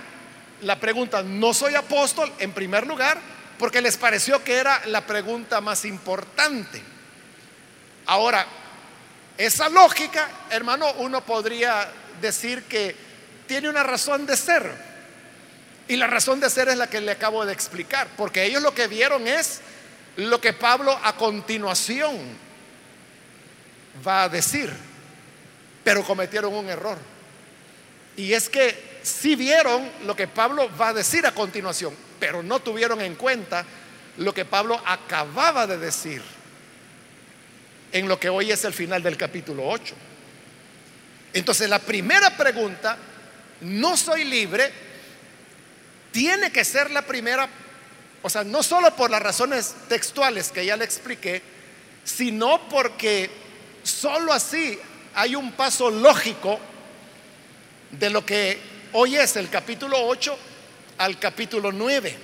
la 0.61 0.79
pregunta, 0.79 1.21
no 1.21 1.53
soy 1.53 1.75
apóstol, 1.75 2.31
en 2.39 2.53
primer 2.53 2.87
lugar, 2.87 3.19
porque 3.59 3.81
les 3.81 3.97
pareció 3.97 4.41
que 4.41 4.55
era 4.55 4.81
la 4.87 5.05
pregunta 5.05 5.59
más 5.59 5.83
importante. 5.83 6.81
Ahora, 8.05 8.47
esa 9.37 9.67
lógica, 9.67 10.29
hermano, 10.49 10.91
uno 10.93 11.23
podría 11.25 11.91
decir 12.21 12.63
que 12.63 12.95
tiene 13.45 13.69
una 13.69 13.83
razón 13.83 14.25
de 14.25 14.37
ser. 14.37 14.89
Y 15.89 15.97
la 15.97 16.07
razón 16.07 16.39
de 16.39 16.49
ser 16.49 16.69
es 16.69 16.77
la 16.77 16.87
que 16.87 17.01
le 17.01 17.11
acabo 17.11 17.45
de 17.45 17.51
explicar, 17.51 18.07
porque 18.15 18.45
ellos 18.45 18.63
lo 18.63 18.73
que 18.73 18.87
vieron 18.87 19.27
es 19.27 19.59
lo 20.15 20.39
que 20.39 20.53
Pablo 20.53 20.97
a 21.03 21.15
continuación 21.17 22.17
va 24.07 24.23
a 24.23 24.29
decir, 24.29 24.71
pero 25.83 26.03
cometieron 26.03 26.53
un 26.53 26.69
error. 26.69 26.97
Y 28.15 28.33
es 28.33 28.49
que 28.49 28.99
si 29.03 29.35
vieron 29.35 29.89
lo 30.05 30.15
que 30.15 30.27
Pablo 30.27 30.69
va 30.77 30.89
a 30.89 30.93
decir 30.93 31.25
a 31.25 31.31
continuación, 31.33 32.08
pero 32.19 32.43
no 32.43 32.59
tuvieron 32.59 33.01
en 33.01 33.15
cuenta 33.15 33.65
lo 34.17 34.33
que 34.33 34.45
Pablo 34.45 34.81
acababa 34.85 35.65
de 35.65 35.77
decir 35.77 36.21
en 37.91 38.07
lo 38.07 38.19
que 38.19 38.29
hoy 38.29 38.51
es 38.51 38.63
el 38.65 38.73
final 38.73 39.01
del 39.01 39.17
capítulo 39.17 39.67
8. 39.67 39.95
Entonces 41.33 41.69
la 41.69 41.79
primera 41.79 42.35
pregunta, 42.35 42.97
no 43.61 43.95
soy 43.95 44.25
libre, 44.25 44.71
tiene 46.11 46.51
que 46.51 46.65
ser 46.65 46.91
la 46.91 47.03
primera 47.03 47.47
o 48.21 48.29
sea, 48.29 48.43
no 48.43 48.63
solo 48.63 48.95
por 48.95 49.09
las 49.09 49.21
razones 49.21 49.73
textuales 49.87 50.51
que 50.51 50.65
ya 50.65 50.75
le 50.75 50.83
expliqué, 50.83 51.41
sino 52.03 52.67
porque 52.69 53.29
solo 53.83 54.33
así 54.33 54.77
hay 55.15 55.35
un 55.35 55.53
paso 55.53 55.89
lógico 55.89 56.59
de 57.91 58.09
lo 58.09 58.25
que 58.25 58.59
hoy 58.93 59.15
es 59.15 59.35
el 59.37 59.49
capítulo 59.49 59.97
8 60.05 60.37
al 60.99 61.17
capítulo 61.17 61.71
9. 61.71 62.15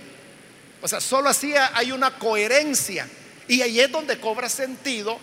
O 0.82 0.88
sea, 0.88 1.02
solo 1.02 1.30
así 1.30 1.54
hay 1.74 1.92
una 1.92 2.12
coherencia. 2.12 3.10
Y 3.48 3.62
ahí 3.62 3.80
es 3.80 3.92
donde 3.92 4.20
cobra 4.20 4.50
sentido 4.50 5.18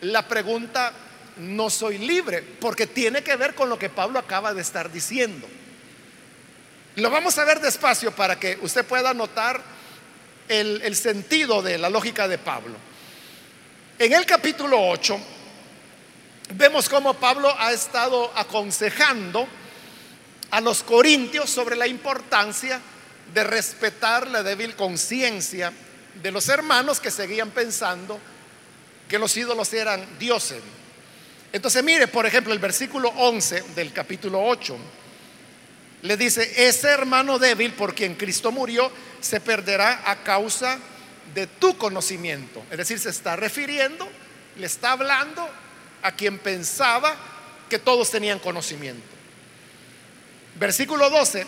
la 0.00 0.26
pregunta, 0.26 0.92
no 1.38 1.70
soy 1.70 1.98
libre, 1.98 2.42
porque 2.42 2.86
tiene 2.86 3.22
que 3.22 3.36
ver 3.36 3.54
con 3.54 3.68
lo 3.68 3.78
que 3.78 3.88
Pablo 3.88 4.18
acaba 4.18 4.52
de 4.52 4.62
estar 4.62 4.90
diciendo. 4.90 5.46
Lo 6.96 7.10
vamos 7.10 7.38
a 7.38 7.44
ver 7.44 7.60
despacio 7.60 8.10
para 8.12 8.38
que 8.38 8.58
usted 8.62 8.84
pueda 8.84 9.12
notar 9.14 9.60
el, 10.48 10.96
sentido 10.96 11.62
de 11.62 11.78
la 11.78 11.90
lógica 11.90 12.26
de 12.26 12.38
Pablo. 12.38 12.76
En 13.98 14.12
el 14.12 14.24
capítulo 14.24 14.78
8 14.88 15.18
vemos 16.54 16.88
cómo 16.88 17.14
Pablo 17.14 17.54
ha 17.58 17.72
estado 17.72 18.32
aconsejando 18.34 19.46
a 20.50 20.60
los 20.60 20.82
corintios 20.82 21.50
sobre 21.50 21.76
la 21.76 21.86
importancia 21.86 22.80
de 23.32 23.44
respetar 23.44 24.28
la 24.28 24.42
débil 24.42 24.76
conciencia 24.76 25.72
de 26.22 26.30
los 26.30 26.48
hermanos 26.48 27.00
que 27.00 27.10
seguían 27.10 27.50
pensando 27.50 28.18
que 29.08 29.18
los 29.18 29.36
ídolos 29.36 29.72
eran 29.72 30.18
dioses. 30.18 30.62
Entonces 31.52 31.82
mire, 31.82 32.08
por 32.08 32.26
ejemplo, 32.26 32.52
el 32.52 32.58
versículo 32.58 33.08
11 33.16 33.62
del 33.74 33.92
capítulo 33.92 34.42
8 34.44 34.76
le 36.02 36.16
dice, 36.16 36.68
ese 36.68 36.88
hermano 36.88 37.38
débil 37.38 37.72
por 37.72 37.94
quien 37.94 38.14
Cristo 38.14 38.52
murió 38.52 38.90
se 39.20 39.40
perderá 39.40 40.02
a 40.10 40.16
causa 40.22 40.78
de 41.34 41.46
tu 41.46 41.76
conocimiento. 41.76 42.62
Es 42.70 42.78
decir, 42.78 42.98
se 42.98 43.10
está 43.10 43.36
refiriendo, 43.36 44.08
le 44.56 44.66
está 44.66 44.92
hablando 44.92 45.48
a 46.02 46.12
quien 46.12 46.38
pensaba 46.38 47.16
que 47.68 47.78
todos 47.78 48.10
tenían 48.10 48.38
conocimiento. 48.38 49.15
Versículo 50.58 51.10
12, 51.10 51.46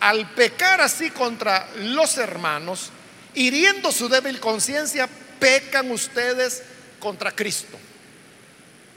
al 0.00 0.30
pecar 0.30 0.80
así 0.80 1.10
contra 1.10 1.68
los 1.76 2.16
hermanos, 2.18 2.90
hiriendo 3.34 3.92
su 3.92 4.08
débil 4.08 4.40
conciencia, 4.40 5.08
pecan 5.38 5.90
ustedes 5.90 6.62
contra 6.98 7.32
Cristo. 7.32 7.78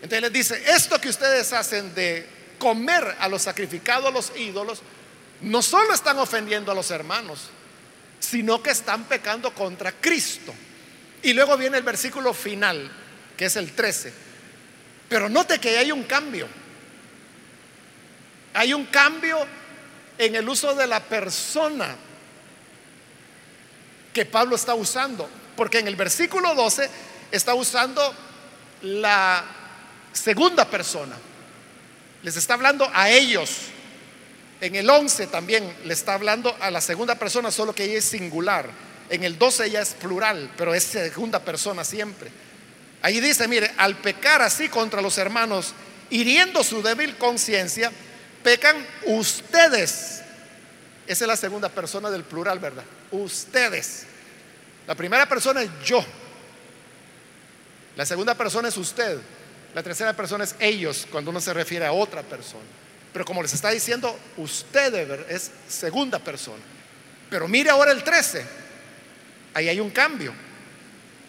Entonces 0.02 0.22
les 0.22 0.34
dice, 0.34 0.64
esto 0.68 1.00
que 1.00 1.10
ustedes 1.10 1.52
hacen 1.52 1.94
de 1.94 2.26
comer 2.58 3.18
a 3.20 3.28
los 3.28 3.42
sacrificados 3.42 4.08
a 4.08 4.12
los 4.12 4.32
ídolos, 4.38 4.82
no 5.42 5.62
solo 5.62 5.94
están 5.94 6.20
ofendiendo 6.20 6.72
a 6.72 6.76
los 6.76 6.92
hermanos, 6.92 7.50
sino 8.20 8.62
que 8.62 8.72
están 8.72 9.06
pecando 9.06 9.54
contra 9.54 9.92
Cristo. 9.92 10.54
Y 11.22 11.34
luego 11.34 11.58
viene 11.58 11.78
el 11.78 11.84
versículo 11.84 12.34
final, 12.34 12.90
que 13.36 13.46
es 13.46 13.56
el 13.56 13.74
13. 13.74 14.14
Pero 15.10 15.28
note 15.28 15.60
que 15.60 15.78
hay 15.78 15.92
un 15.92 16.04
cambio. 16.04 16.48
Hay 18.54 18.74
un 18.74 18.86
cambio 18.86 19.38
en 20.18 20.36
el 20.36 20.48
uso 20.48 20.76
de 20.76 20.88
la 20.88 21.00
persona 21.00 21.96
que 24.14 24.26
Pablo 24.26 24.56
está 24.56 24.76
usando. 24.76 25.30
Porque 25.56 25.80
en 25.80 25.88
el 25.88 25.96
versículo 25.96 26.56
12 26.56 26.90
está 27.32 27.54
usando 27.54 28.14
la 28.82 29.44
segunda 30.14 30.66
persona. 30.66 31.16
Les 32.24 32.36
está 32.36 32.54
hablando 32.54 32.90
a 32.94 33.10
ellos. 33.10 33.50
En 34.62 34.76
el 34.76 34.90
11 34.90 35.28
también 35.28 35.74
le 35.86 35.94
está 35.94 36.14
hablando 36.14 36.56
a 36.60 36.70
la 36.70 36.82
segunda 36.82 37.16
persona, 37.16 37.50
solo 37.50 37.74
que 37.74 37.86
ella 37.86 37.98
es 37.98 38.06
singular. 38.06 38.70
En 39.10 39.24
el 39.24 39.38
12 39.38 39.68
ella 39.68 39.82
es 39.82 39.94
plural, 39.94 40.52
pero 40.58 40.74
es 40.74 40.84
segunda 40.84 41.40
persona 41.40 41.84
siempre. 41.84 42.30
Ahí 43.02 43.22
dice, 43.22 43.48
mire, 43.48 43.72
al 43.78 43.96
pecar 43.96 44.42
así 44.42 44.68
contra 44.68 45.02
los 45.02 45.18
hermanos, 45.18 45.74
hiriendo 46.10 46.64
su 46.64 46.82
débil 46.82 47.16
conciencia, 47.16 47.92
pecan 48.44 48.86
ustedes. 49.06 50.22
Esa 51.08 51.24
es 51.24 51.28
la 51.28 51.36
segunda 51.36 51.70
persona 51.70 52.10
del 52.12 52.24
plural, 52.24 52.60
¿verdad? 52.60 52.84
Ustedes. 53.12 54.06
La 54.88 54.96
primera 54.96 55.28
persona 55.28 55.62
es 55.62 55.70
yo. 55.84 56.04
La 57.96 58.06
segunda 58.06 58.36
persona 58.36 58.70
es 58.70 58.78
usted. 58.78 59.20
La 59.74 59.84
tercera 59.84 60.16
persona 60.16 60.44
es 60.44 60.56
ellos, 60.60 61.08
cuando 61.12 61.32
uno 61.32 61.40
se 61.40 61.54
refiere 61.54 61.86
a 61.86 61.92
otra 61.92 62.24
persona. 62.24 62.64
Pero 63.14 63.26
como 63.26 63.42
les 63.42 63.54
está 63.54 63.70
diciendo, 63.70 64.18
usted 64.38 65.30
es 65.30 65.52
segunda 65.68 66.20
persona. 66.20 66.62
Pero 67.30 67.48
mire 67.48 67.70
ahora 67.70 67.92
el 67.92 68.04
13. 68.04 68.46
Ahí 69.54 69.70
hay 69.70 69.80
un 69.80 69.90
cambio. 69.90 70.34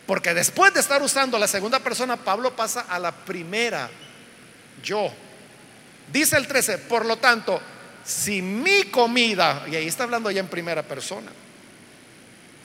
Porque 0.06 0.34
después 0.34 0.74
de 0.74 0.80
estar 0.80 1.02
usando 1.02 1.38
la 1.38 1.46
segunda 1.46 1.78
persona, 1.80 2.16
Pablo 2.16 2.54
pasa 2.56 2.82
a 2.88 2.98
la 2.98 3.12
primera, 3.12 3.88
yo. 4.82 5.12
Dice 6.12 6.36
el 6.36 6.46
13, 6.46 6.78
por 6.78 7.04
lo 7.04 7.18
tanto, 7.18 7.60
si 8.04 8.42
mi 8.42 8.84
comida, 8.84 9.64
y 9.70 9.76
ahí 9.76 9.86
está 9.86 10.04
hablando 10.04 10.30
ya 10.30 10.40
en 10.40 10.48
primera 10.48 10.82
persona, 10.82 11.30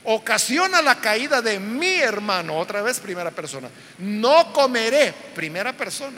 ocasiona 0.05 0.81
la 0.81 0.95
caída 0.95 1.41
de 1.41 1.60
mi 1.60 1.95
hermano, 1.95 2.58
otra 2.58 2.81
vez 2.81 2.99
primera 2.99 3.31
persona, 3.31 3.69
no 3.99 4.51
comeré, 4.53 5.13
primera 5.34 5.73
persona, 5.73 6.17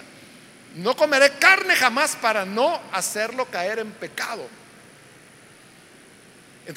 no 0.76 0.96
comeré 0.96 1.32
carne 1.32 1.76
jamás 1.76 2.16
para 2.16 2.46
no 2.46 2.80
hacerlo 2.92 3.46
caer 3.46 3.80
en 3.80 3.92
pecado. 3.92 4.48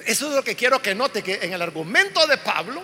Eso 0.07 0.29
es 0.29 0.35
lo 0.37 0.45
que 0.45 0.55
quiero 0.55 0.81
que 0.81 0.95
note, 0.95 1.23
que 1.23 1.41
en 1.43 1.53
el 1.53 1.63
argumento 1.63 2.27
de 2.27 2.39
Pablo, 2.39 2.83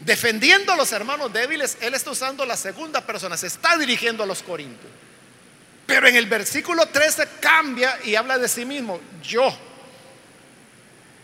defendiendo 0.00 0.72
a 0.72 0.76
los 0.76 0.92
hermanos 0.92 1.32
débiles, 1.32 1.78
él 1.80 1.94
está 1.94 2.10
usando 2.10 2.44
la 2.44 2.56
segunda 2.56 3.00
persona, 3.00 3.36
se 3.36 3.46
está 3.46 3.78
dirigiendo 3.78 4.22
a 4.22 4.26
los 4.26 4.42
corintios. 4.42 4.92
Pero 5.86 6.08
en 6.08 6.16
el 6.16 6.26
versículo 6.26 6.86
13 6.86 7.28
cambia 7.40 7.98
y 8.04 8.16
habla 8.16 8.38
de 8.38 8.48
sí 8.48 8.64
mismo, 8.64 9.00
yo 9.22 9.56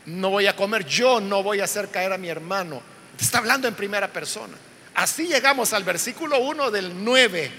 no 0.07 0.31
voy 0.31 0.47
a 0.47 0.57
comer, 0.57 0.87
yo 0.87 1.21
no 1.21 1.43
voy 1.43 1.61
a 1.61 1.65
hacer 1.65 1.89
caer 1.89 2.13
a 2.13 2.19
mi 2.19 2.29
hermano. 2.29 2.81
Está 3.21 3.39
hablando 3.39 3.67
en 3.69 3.75
primera 3.75 4.13
persona. 4.13 4.57
Así 4.95 5.27
llegamos 5.27 5.73
al 5.73 5.85
versículo 5.85 6.39
1 6.39 6.71
del 6.71 7.05
9, 7.05 7.51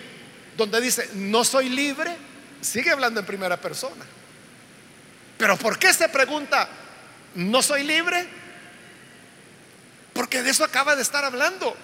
donde 0.56 0.82
dice, 0.82 1.10
no 1.16 1.44
soy 1.44 1.70
libre, 1.70 2.16
sigue 2.62 2.92
hablando 2.92 3.20
en 3.20 3.26
primera 3.26 3.58
persona. 3.58 4.06
Pero 5.38 5.58
¿por 5.58 5.78
qué 5.78 5.94
se 5.94 6.10
pregunta, 6.10 6.70
no 7.36 7.62
soy 7.62 7.84
libre? 7.84 8.26
Porque 10.14 10.44
de 10.44 10.52
eso 10.52 10.64
acaba 10.64 10.96
de 10.96 11.02
estar 11.02 11.26
hablando. 11.26 11.76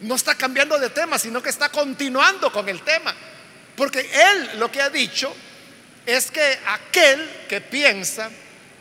No 0.00 0.16
está 0.16 0.34
cambiando 0.34 0.78
de 0.78 0.90
tema, 0.90 1.18
sino 1.18 1.40
que 1.42 1.48
está 1.48 1.70
continuando 1.70 2.52
con 2.52 2.68
el 2.68 2.82
tema. 2.82 3.14
Porque 3.76 4.00
él 4.00 4.58
lo 4.58 4.70
que 4.70 4.80
ha 4.80 4.90
dicho 4.90 5.34
es 6.06 6.30
que 6.30 6.58
aquel 6.66 7.46
que 7.48 7.60
piensa 7.60 8.30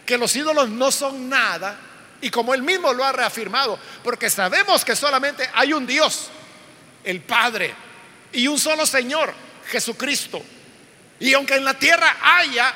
que 0.05 0.17
los 0.17 0.35
ídolos 0.35 0.69
no 0.69 0.91
son 0.91 1.29
nada, 1.29 1.77
y 2.21 2.29
como 2.29 2.53
él 2.53 2.61
mismo 2.61 2.93
lo 2.93 3.03
ha 3.03 3.11
reafirmado, 3.11 3.77
porque 4.03 4.29
sabemos 4.29 4.85
que 4.85 4.95
solamente 4.95 5.49
hay 5.53 5.73
un 5.73 5.85
Dios, 5.85 6.29
el 7.03 7.21
Padre, 7.21 7.73
y 8.31 8.47
un 8.47 8.59
solo 8.59 8.85
Señor, 8.85 9.33
Jesucristo. 9.67 10.41
Y 11.19 11.33
aunque 11.33 11.55
en 11.55 11.65
la 11.65 11.73
tierra 11.73 12.17
haya 12.21 12.73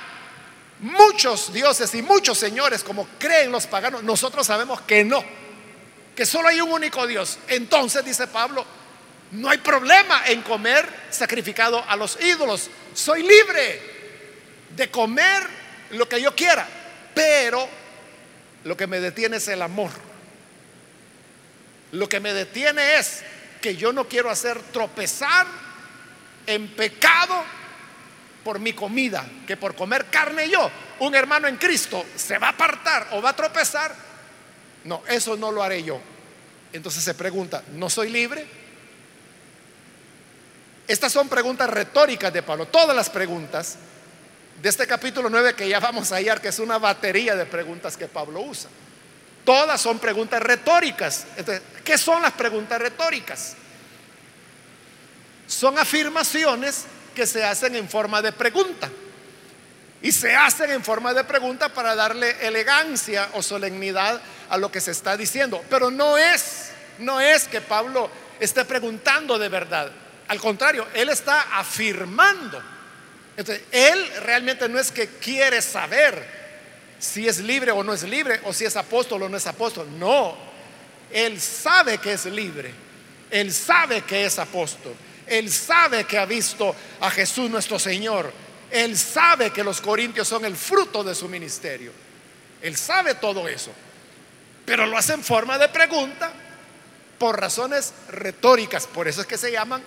muchos 0.79 1.51
dioses 1.51 1.93
y 1.95 2.01
muchos 2.01 2.37
señores, 2.37 2.83
como 2.83 3.07
creen 3.19 3.51
los 3.51 3.67
paganos, 3.67 4.03
nosotros 4.03 4.45
sabemos 4.45 4.81
que 4.81 5.03
no, 5.03 5.23
que 6.15 6.25
solo 6.25 6.49
hay 6.49 6.61
un 6.61 6.71
único 6.71 7.05
Dios. 7.07 7.39
Entonces, 7.47 8.05
dice 8.05 8.27
Pablo, 8.27 8.65
no 9.31 9.49
hay 9.49 9.57
problema 9.57 10.27
en 10.27 10.41
comer 10.41 10.87
sacrificado 11.09 11.83
a 11.87 11.95
los 11.95 12.17
ídolos. 12.21 12.69
Soy 12.93 13.23
libre 13.23 13.81
de 14.75 14.89
comer 14.89 15.43
lo 15.91 16.07
que 16.07 16.21
yo 16.21 16.35
quiera, 16.35 16.67
pero 17.13 17.67
lo 18.63 18.77
que 18.77 18.87
me 18.87 18.99
detiene 18.99 19.37
es 19.37 19.47
el 19.47 19.61
amor. 19.61 19.91
Lo 21.91 22.07
que 22.07 22.19
me 22.19 22.33
detiene 22.33 22.97
es 22.97 23.23
que 23.61 23.75
yo 23.75 23.91
no 23.91 24.07
quiero 24.07 24.29
hacer 24.29 24.61
tropezar 24.71 25.47
en 26.45 26.67
pecado 26.69 27.43
por 28.43 28.59
mi 28.59 28.71
comida, 28.73 29.25
que 29.45 29.57
por 29.57 29.75
comer 29.75 30.05
carne 30.05 30.49
yo, 30.49 30.71
un 30.99 31.15
hermano 31.15 31.49
en 31.49 31.57
Cristo, 31.57 32.05
se 32.15 32.37
va 32.37 32.47
a 32.47 32.51
apartar 32.51 33.09
o 33.11 33.21
va 33.21 33.31
a 33.31 33.35
tropezar. 33.35 33.93
No, 34.85 35.03
eso 35.09 35.35
no 35.35 35.51
lo 35.51 35.61
haré 35.61 35.83
yo. 35.83 35.99
Entonces 36.71 37.03
se 37.03 37.13
pregunta, 37.13 37.63
¿no 37.73 37.89
soy 37.89 38.09
libre? 38.09 38.45
Estas 40.87 41.11
son 41.11 41.27
preguntas 41.27 41.69
retóricas 41.69 42.31
de 42.31 42.41
Pablo. 42.41 42.67
Todas 42.67 42.95
las 42.95 43.09
preguntas 43.09 43.75
de 44.61 44.69
este 44.69 44.87
capítulo 44.87 45.29
9 45.29 45.53
que 45.53 45.67
ya 45.67 45.79
vamos 45.79 46.11
a 46.11 46.15
hallar, 46.15 46.39
que 46.39 46.47
es 46.47 46.59
una 46.59 46.77
batería 46.77 47.35
de 47.35 47.45
preguntas 47.45 47.97
que 47.97 48.07
Pablo 48.07 48.39
usa. 48.41 48.69
Todas 49.43 49.81
son 49.81 49.99
preguntas 49.99 50.41
retóricas. 50.41 51.25
¿qué 51.83 51.97
son 51.97 52.21
las 52.21 52.33
preguntas 52.33 52.79
retóricas? 52.79 53.55
Son 55.45 55.77
afirmaciones 55.77 56.85
que 57.13 57.25
se 57.25 57.43
hacen 57.43 57.75
en 57.75 57.89
forma 57.89 58.21
de 58.21 58.31
pregunta. 58.31 58.89
Y 60.01 60.11
se 60.11 60.35
hacen 60.35 60.69
en 60.71 60.83
forma 60.83 61.13
de 61.13 61.23
pregunta 61.23 61.69
para 61.69 61.95
darle 61.95 62.35
elegancia 62.45 63.29
o 63.33 63.41
solemnidad 63.41 64.21
a 64.49 64.57
lo 64.57 64.71
que 64.71 64.79
se 64.79 64.91
está 64.91 65.17
diciendo. 65.17 65.61
Pero 65.69 65.91
no 65.91 66.17
es, 66.17 66.69
no 66.99 67.19
es 67.19 67.47
que 67.47 67.59
Pablo 67.59 68.09
esté 68.39 68.63
preguntando 68.63 69.37
de 69.37 69.49
verdad. 69.49 69.91
Al 70.27 70.39
contrario, 70.39 70.87
él 70.93 71.09
está 71.09 71.57
afirmando. 71.57 72.61
Entonces, 73.35 73.63
él 73.71 74.11
realmente 74.23 74.67
no 74.67 74.79
es 74.79 74.91
que 74.91 75.07
quiere 75.07 75.61
saber 75.61 76.37
si 76.99 77.27
es 77.27 77.39
libre 77.39 77.71
o 77.71 77.83
no 77.83 77.93
es 77.93 78.03
libre, 78.03 78.41
o 78.43 78.53
si 78.53 78.65
es 78.65 78.75
apóstol 78.75 79.23
o 79.23 79.29
no 79.29 79.37
es 79.37 79.47
apóstol. 79.47 79.87
No, 79.99 80.35
él 81.11 81.39
sabe 81.39 81.99
que 81.99 82.13
es 82.13 82.25
libre. 82.25 82.73
Él 83.29 83.53
sabe 83.53 84.01
que 84.01 84.25
es 84.25 84.39
apóstol. 84.39 84.95
Él 85.25 85.51
sabe 85.51 86.05
que 86.05 86.17
ha 86.17 86.25
visto 86.25 86.75
a 87.01 87.11
Jesús 87.11 87.49
nuestro 87.49 87.77
Señor. 87.77 88.31
Él 88.71 88.97
sabe 88.97 89.51
que 89.51 89.63
los 89.63 89.81
corintios 89.81 90.27
son 90.27 90.45
el 90.45 90.55
fruto 90.55 91.03
de 91.03 91.13
su 91.13 91.27
ministerio. 91.27 91.91
Él 92.61 92.75
sabe 92.75 93.15
todo 93.15 93.47
eso. 93.47 93.71
Pero 94.65 94.85
lo 94.85 94.97
hace 94.97 95.13
en 95.13 95.23
forma 95.23 95.57
de 95.57 95.69
pregunta 95.69 96.31
por 97.17 97.39
razones 97.39 97.93
retóricas. 98.09 98.87
Por 98.87 99.07
eso 99.07 99.21
es 99.21 99.27
que 99.27 99.37
se 99.37 99.51
llaman 99.51 99.81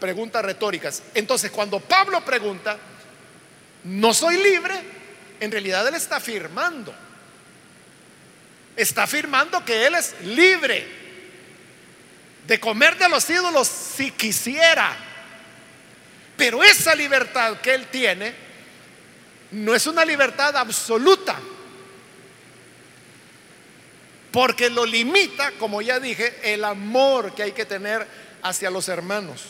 preguntas 0.00 0.44
retóricas. 0.44 1.02
Entonces, 1.14 1.50
cuando 1.50 1.80
Pablo 1.80 2.24
pregunta, 2.24 2.76
no 3.84 4.12
soy 4.12 4.36
libre, 4.42 4.74
en 5.40 5.50
realidad 5.50 5.86
él 5.86 5.94
está 5.94 6.16
afirmando. 6.16 6.94
Está 8.76 9.04
afirmando 9.04 9.64
que 9.64 9.86
él 9.86 9.94
es 9.94 10.14
libre 10.22 10.86
de 12.46 12.60
comer 12.60 12.96
de 12.98 13.08
los 13.08 13.28
ídolos 13.28 13.66
si 13.68 14.10
quisiera. 14.10 14.96
Pero 16.36 16.62
esa 16.62 16.94
libertad 16.94 17.58
que 17.60 17.74
él 17.74 17.86
tiene 17.86 18.34
no 19.52 19.74
es 19.74 19.86
una 19.86 20.04
libertad 20.04 20.56
absoluta. 20.56 21.36
Porque 24.30 24.68
lo 24.68 24.84
limita, 24.84 25.52
como 25.52 25.80
ya 25.80 25.98
dije, 25.98 26.38
el 26.42 26.64
amor 26.64 27.34
que 27.34 27.44
hay 27.44 27.52
que 27.52 27.64
tener 27.64 28.06
hacia 28.42 28.70
los 28.70 28.88
hermanos. 28.88 29.42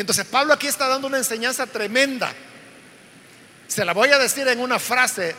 Entonces 0.00 0.26
Pablo 0.26 0.54
aquí 0.54 0.68
está 0.68 0.86
dando 0.86 1.08
una 1.08 1.18
enseñanza 1.18 1.66
tremenda. 1.66 2.32
Se 3.66 3.84
la 3.84 3.92
voy 3.92 4.10
a 4.10 4.18
decir 4.18 4.46
en 4.46 4.60
una 4.60 4.78
frase 4.78 5.34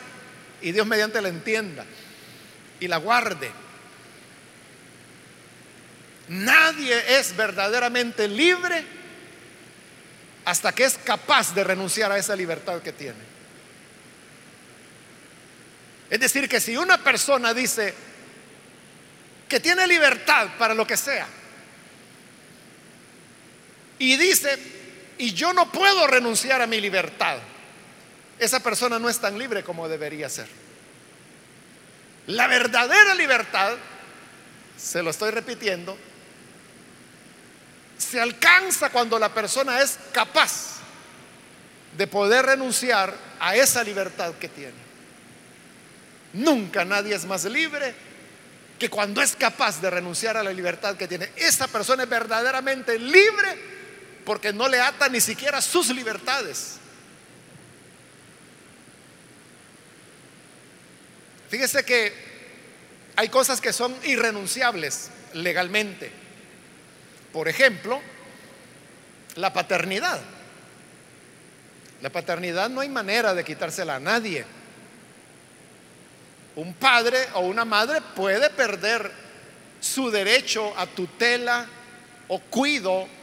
y 0.61 0.73
Dios 0.73 0.85
mediante 0.85 1.21
la 1.21 1.29
entienda. 1.29 1.85
y 2.81 2.87
la 2.87 2.95
guarde. 2.95 3.51
Nadie 6.29 7.19
es 7.19 7.35
verdaderamente 7.35 8.25
libre 8.25 8.85
hasta 10.45 10.71
que 10.73 10.85
es 10.85 10.97
capaz 10.97 11.53
de 11.53 11.65
renunciar 11.65 12.09
a 12.11 12.17
esa 12.17 12.37
libertad 12.37 12.81
que 12.81 12.93
tiene. 12.93 13.19
Es 16.09 16.19
decir, 16.21 16.47
que 16.47 16.61
si 16.61 16.77
una 16.77 16.97
persona 17.03 17.53
dice 17.53 17.93
que 19.49 19.59
tiene 19.59 19.85
libertad 19.87 20.47
para 20.57 20.73
lo 20.73 20.87
que 20.87 20.95
sea, 20.95 21.27
y 23.99 24.15
dice, 24.15 24.57
y 25.17 25.33
yo 25.33 25.53
no 25.53 25.71
puedo 25.71 26.07
renunciar 26.07 26.61
a 26.61 26.67
mi 26.67 26.79
libertad, 26.79 27.37
esa 28.39 28.61
persona 28.61 28.97
no 28.97 29.09
es 29.09 29.19
tan 29.19 29.37
libre 29.37 29.63
como 29.63 29.89
debería 29.89 30.29
ser. 30.29 30.47
La 32.27 32.47
verdadera 32.47 33.13
libertad, 33.15 33.75
se 34.77 35.03
lo 35.03 35.09
estoy 35.09 35.31
repitiendo, 35.31 35.97
se 37.97 38.21
alcanza 38.21 38.89
cuando 38.89 39.19
la 39.19 39.33
persona 39.33 39.81
es 39.81 39.99
capaz 40.13 40.79
de 41.97 42.07
poder 42.07 42.45
renunciar 42.45 43.13
a 43.41 43.55
esa 43.55 43.83
libertad 43.83 44.33
que 44.35 44.47
tiene. 44.47 44.89
Nunca 46.33 46.85
nadie 46.85 47.15
es 47.15 47.25
más 47.25 47.43
libre 47.43 47.93
que 48.77 48.89
cuando 48.89 49.21
es 49.21 49.35
capaz 49.35 49.81
de 49.81 49.89
renunciar 49.89 50.37
a 50.37 50.43
la 50.43 50.53
libertad 50.53 50.95
que 50.95 51.07
tiene. 51.07 51.31
Esa 51.35 51.67
persona 51.67 52.03
es 52.03 52.09
verdaderamente 52.09 52.97
libre 52.97 53.78
porque 54.29 54.53
no 54.53 54.67
le 54.67 54.79
ata 54.79 55.09
ni 55.09 55.19
siquiera 55.19 55.59
sus 55.59 55.89
libertades. 55.89 56.75
Fíjese 61.49 61.83
que 61.83 62.13
hay 63.15 63.27
cosas 63.29 63.59
que 63.59 63.73
son 63.73 63.97
irrenunciables 64.03 65.09
legalmente. 65.33 66.11
Por 67.33 67.47
ejemplo, 67.47 67.99
la 69.33 69.51
paternidad. 69.51 70.21
La 72.03 72.11
paternidad 72.11 72.69
no 72.69 72.81
hay 72.81 72.89
manera 72.89 73.33
de 73.33 73.43
quitársela 73.43 73.95
a 73.95 73.99
nadie. 73.99 74.45
Un 76.55 76.75
padre 76.75 77.17
o 77.33 77.39
una 77.39 77.65
madre 77.65 77.99
puede 78.15 78.51
perder 78.51 79.11
su 79.79 80.11
derecho 80.11 80.71
a 80.77 80.85
tutela 80.85 81.65
o 82.27 82.39
cuido 82.39 83.17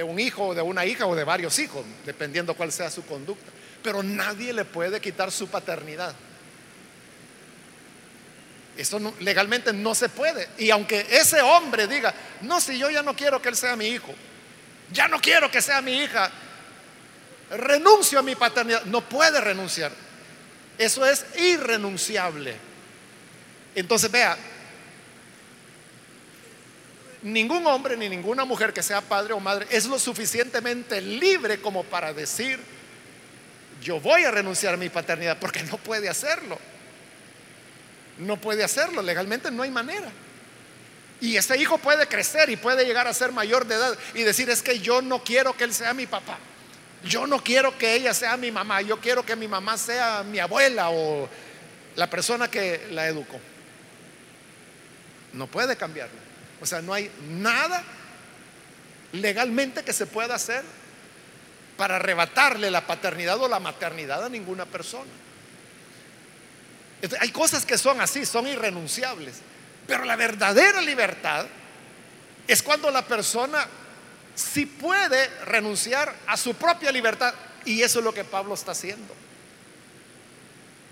de 0.00 0.04
un 0.04 0.18
hijo 0.18 0.46
o 0.46 0.54
de 0.54 0.62
una 0.62 0.86
hija 0.86 1.04
o 1.04 1.14
de 1.14 1.24
varios 1.24 1.58
hijos, 1.58 1.84
dependiendo 2.06 2.54
cuál 2.54 2.72
sea 2.72 2.90
su 2.90 3.04
conducta. 3.04 3.50
Pero 3.82 4.02
nadie 4.02 4.54
le 4.54 4.64
puede 4.64 4.98
quitar 4.98 5.30
su 5.30 5.48
paternidad. 5.48 6.14
Eso 8.78 8.98
legalmente 9.20 9.74
no 9.74 9.94
se 9.94 10.08
puede. 10.08 10.48
Y 10.56 10.70
aunque 10.70 11.06
ese 11.10 11.42
hombre 11.42 11.86
diga, 11.86 12.14
no, 12.40 12.62
si 12.62 12.78
yo 12.78 12.88
ya 12.88 13.02
no 13.02 13.14
quiero 13.14 13.42
que 13.42 13.50
él 13.50 13.56
sea 13.56 13.76
mi 13.76 13.88
hijo, 13.88 14.14
ya 14.90 15.06
no 15.06 15.20
quiero 15.20 15.50
que 15.50 15.60
sea 15.60 15.82
mi 15.82 15.92
hija, 15.92 16.30
renuncio 17.50 18.20
a 18.20 18.22
mi 18.22 18.34
paternidad, 18.34 18.84
no 18.84 19.02
puede 19.02 19.38
renunciar. 19.38 19.92
Eso 20.78 21.04
es 21.04 21.26
irrenunciable. 21.36 22.56
Entonces 23.74 24.10
vea, 24.10 24.34
ningún 27.22 27.66
hombre 27.66 27.96
ni 27.96 28.08
ninguna 28.08 28.44
mujer 28.44 28.72
que 28.72 28.82
sea 28.82 29.00
padre 29.00 29.32
o 29.32 29.40
madre 29.40 29.66
es 29.70 29.86
lo 29.86 29.98
suficientemente 29.98 31.00
libre 31.00 31.60
como 31.60 31.84
para 31.84 32.12
decir, 32.12 32.58
yo 33.82 34.00
voy 34.00 34.24
a 34.24 34.30
renunciar 34.30 34.74
a 34.74 34.76
mi 34.76 34.88
paternidad, 34.88 35.38
porque 35.38 35.62
no 35.62 35.76
puede 35.78 36.08
hacerlo 36.08 36.58
no 38.20 38.36
puede 38.36 38.62
hacerlo, 38.62 39.02
legalmente 39.02 39.50
no 39.50 39.62
hay 39.62 39.70
manera. 39.70 40.10
Y 41.20 41.36
ese 41.36 41.56
hijo 41.58 41.78
puede 41.78 42.06
crecer 42.06 42.48
y 42.48 42.56
puede 42.56 42.84
llegar 42.84 43.06
a 43.06 43.12
ser 43.14 43.32
mayor 43.32 43.66
de 43.66 43.74
edad 43.74 43.98
y 44.14 44.22
decir, 44.22 44.48
es 44.48 44.62
que 44.62 44.78
yo 44.78 45.02
no 45.02 45.22
quiero 45.22 45.54
que 45.56 45.64
él 45.64 45.74
sea 45.74 45.92
mi 45.92 46.06
papá. 46.06 46.38
Yo 47.04 47.26
no 47.26 47.42
quiero 47.42 47.76
que 47.76 47.94
ella 47.94 48.14
sea 48.14 48.36
mi 48.36 48.50
mamá, 48.50 48.82
yo 48.82 48.98
quiero 49.00 49.24
que 49.24 49.36
mi 49.36 49.48
mamá 49.48 49.76
sea 49.78 50.22
mi 50.22 50.38
abuela 50.38 50.90
o 50.90 51.28
la 51.96 52.08
persona 52.08 52.50
que 52.50 52.88
la 52.90 53.06
educó. 53.06 53.38
No 55.32 55.46
puede 55.46 55.76
cambiarlo. 55.76 56.29
O 56.60 56.66
sea, 56.66 56.82
no 56.82 56.92
hay 56.92 57.10
nada 57.28 57.82
legalmente 59.12 59.82
que 59.82 59.92
se 59.92 60.06
pueda 60.06 60.34
hacer 60.34 60.62
para 61.76 61.96
arrebatarle 61.96 62.70
la 62.70 62.86
paternidad 62.86 63.40
o 63.40 63.48
la 63.48 63.58
maternidad 63.60 64.24
a 64.24 64.28
ninguna 64.28 64.66
persona 64.66 65.10
hay 67.20 67.30
cosas 67.30 67.64
que 67.64 67.78
son 67.78 68.00
así, 68.00 68.26
son 68.26 68.46
irrenunciables. 68.46 69.36
Pero 69.86 70.04
la 70.04 70.16
verdadera 70.16 70.80
libertad 70.80 71.46
es 72.46 72.62
cuando 72.62 72.90
la 72.90 73.04
persona 73.04 73.66
sí 74.34 74.66
puede 74.66 75.28
renunciar 75.44 76.14
a 76.26 76.36
su 76.36 76.54
propia 76.54 76.92
libertad. 76.92 77.34
Y 77.64 77.82
eso 77.82 77.98
es 77.98 78.04
lo 78.04 78.12
que 78.12 78.24
Pablo 78.24 78.54
está 78.54 78.72
haciendo. 78.72 79.14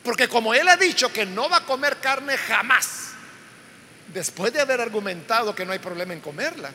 Porque 0.02 0.28
como 0.28 0.54
él 0.54 0.68
ha 0.68 0.76
dicho 0.76 1.12
que 1.12 1.26
no 1.26 1.48
va 1.48 1.58
a 1.58 1.66
comer 1.66 1.98
carne 1.98 2.36
jamás, 2.36 3.10
después 4.12 4.52
de 4.52 4.60
haber 4.60 4.80
argumentado 4.80 5.54
que 5.54 5.64
no 5.64 5.72
hay 5.72 5.78
problema 5.78 6.12
en 6.12 6.20
comerla, 6.20 6.70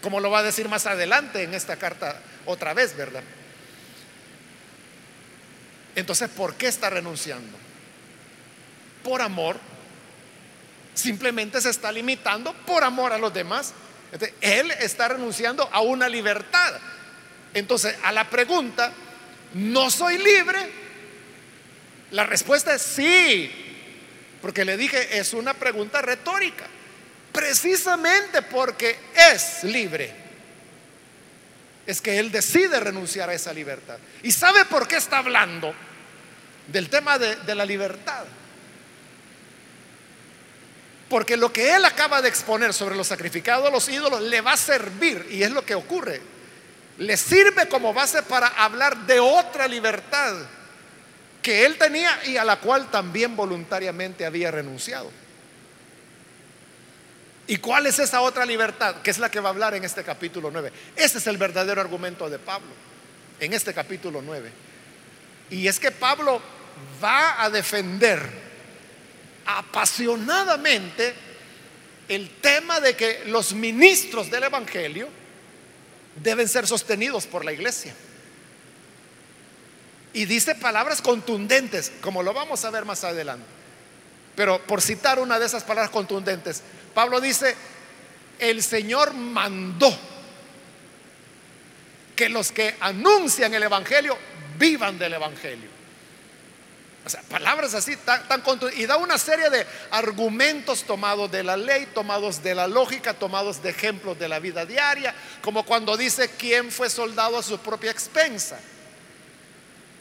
como 0.00 0.20
lo 0.20 0.30
va 0.30 0.40
a 0.40 0.42
decir 0.42 0.68
más 0.68 0.86
adelante 0.86 1.42
en 1.42 1.54
esta 1.54 1.76
carta 1.76 2.20
otra 2.46 2.74
vez, 2.74 2.96
¿verdad? 2.96 3.22
Entonces, 5.94 6.28
¿por 6.30 6.54
qué 6.54 6.68
está 6.68 6.90
renunciando? 6.90 7.62
por 9.02 9.20
amor, 9.20 9.56
simplemente 10.94 11.60
se 11.60 11.70
está 11.70 11.92
limitando 11.92 12.52
por 12.66 12.84
amor 12.84 13.12
a 13.12 13.18
los 13.18 13.32
demás. 13.32 13.74
él 14.40 14.70
está 14.72 15.08
renunciando 15.08 15.68
a 15.72 15.80
una 15.80 16.08
libertad. 16.08 16.74
Entonces, 17.54 17.96
a 18.02 18.12
la 18.12 18.28
pregunta, 18.28 18.92
¿no 19.54 19.90
soy 19.90 20.18
libre? 20.18 20.70
La 22.10 22.24
respuesta 22.24 22.74
es 22.74 22.82
sí, 22.82 23.50
porque 24.42 24.64
le 24.64 24.76
dije, 24.76 25.18
es 25.18 25.32
una 25.32 25.54
pregunta 25.54 26.02
retórica, 26.02 26.64
precisamente 27.30 28.42
porque 28.42 28.98
es 29.14 29.62
libre. 29.62 30.12
Es 31.86 32.00
que 32.00 32.18
él 32.18 32.32
decide 32.32 32.80
renunciar 32.80 33.30
a 33.30 33.34
esa 33.34 33.52
libertad. 33.52 33.98
¿Y 34.24 34.32
sabe 34.32 34.64
por 34.64 34.88
qué 34.88 34.96
está 34.96 35.18
hablando 35.18 35.72
del 36.66 36.90
tema 36.90 37.18
de, 37.18 37.54
la 37.54 37.64
libertad? 37.64 38.24
Porque 41.08 41.36
lo 41.36 41.52
que 41.52 41.74
él 41.74 41.84
acaba 41.84 42.20
de 42.20 42.28
exponer 42.28 42.74
sobre 42.74 42.96
los 42.96 43.06
sacrificados 43.06 43.70
los 43.70 43.88
ídolos 43.88 44.22
le 44.22 44.40
va 44.40 44.54
a 44.54 44.56
servir, 44.56 45.28
y 45.30 45.44
es 45.44 45.52
lo 45.52 45.64
que 45.64 45.76
ocurre. 45.76 46.20
Le 46.98 47.16
sirve 47.16 47.68
como 47.68 47.94
base 47.94 48.22
para 48.22 48.48
hablar 48.48 49.06
de 49.06 49.20
otra 49.20 49.68
libertad 49.68 50.34
que 51.42 51.66
él 51.66 51.76
tenía 51.76 52.20
y 52.24 52.36
a 52.36 52.44
la 52.44 52.60
cual 52.60 52.90
también 52.90 53.36
voluntariamente 53.36 54.24
había 54.24 54.50
renunciado. 54.50 55.10
¿Y 57.46 57.56
cuál 57.58 57.86
es 57.86 57.98
esa 57.98 58.20
otra 58.20 58.46
libertad? 58.46 59.02
Que 59.02 59.10
es 59.10 59.18
la 59.18 59.30
que 59.30 59.40
va 59.40 59.48
a 59.48 59.52
hablar 59.52 59.74
en 59.74 59.84
este 59.84 60.04
capítulo 60.04 60.50
9. 60.50 60.72
Ese 60.94 61.18
es 61.18 61.26
el 61.26 61.36
verdadero 61.36 61.80
argumento 61.80 62.30
de 62.30 62.38
Pablo, 62.38 62.70
en 63.40 63.52
este 63.52 63.74
capítulo 63.74 64.22
9. 64.22 64.50
Y 65.50 65.66
es 65.66 65.80
que 65.80 65.90
Pablo 65.90 66.40
va 67.02 67.42
a 67.42 67.50
defender 67.50 68.22
apasionadamente 69.44 71.14
el 72.08 72.30
tema 72.40 72.80
de 72.80 72.94
que 72.94 73.24
los 73.26 73.52
ministros 73.52 74.30
del 74.30 74.44
Evangelio 74.44 75.08
deben 76.22 76.48
ser 76.48 76.66
sostenidos 76.66 77.26
por 77.26 77.44
la 77.44 77.52
iglesia. 77.52 77.94
Y 80.12 80.26
dice 80.26 80.54
palabras 80.54 81.00
contundentes, 81.00 81.92
como 82.00 82.22
lo 82.22 82.34
vamos 82.34 82.64
a 82.64 82.70
ver 82.70 82.84
más 82.84 83.02
adelante. 83.04 83.46
Pero 84.34 84.60
por 84.66 84.80
citar 84.80 85.18
una 85.18 85.38
de 85.38 85.46
esas 85.46 85.64
palabras 85.64 85.90
contundentes, 85.90 86.62
Pablo 86.94 87.20
dice, 87.20 87.54
el 88.38 88.62
Señor 88.62 89.14
mandó 89.14 89.96
que 92.16 92.28
los 92.28 92.52
que 92.52 92.76
anuncian 92.80 93.54
el 93.54 93.62
Evangelio 93.62 94.16
vivan 94.58 94.98
del 94.98 95.14
Evangelio. 95.14 95.70
O 97.04 97.08
sea, 97.08 97.20
palabras 97.22 97.74
así 97.74 97.96
tan, 97.96 98.28
tan 98.28 98.42
y 98.76 98.86
da 98.86 98.96
una 98.96 99.18
serie 99.18 99.50
de 99.50 99.66
argumentos 99.90 100.84
tomados 100.84 101.30
de 101.32 101.42
la 101.42 101.56
ley, 101.56 101.88
tomados 101.92 102.42
de 102.42 102.54
la 102.54 102.68
lógica, 102.68 103.14
tomados 103.14 103.60
de 103.60 103.70
ejemplos 103.70 104.18
de 104.18 104.28
la 104.28 104.38
vida 104.38 104.64
diaria, 104.64 105.12
como 105.40 105.64
cuando 105.64 105.96
dice 105.96 106.30
quién 106.38 106.70
fue 106.70 106.88
soldado 106.88 107.38
a 107.38 107.42
su 107.42 107.58
propia 107.58 107.90
expensa. 107.90 108.60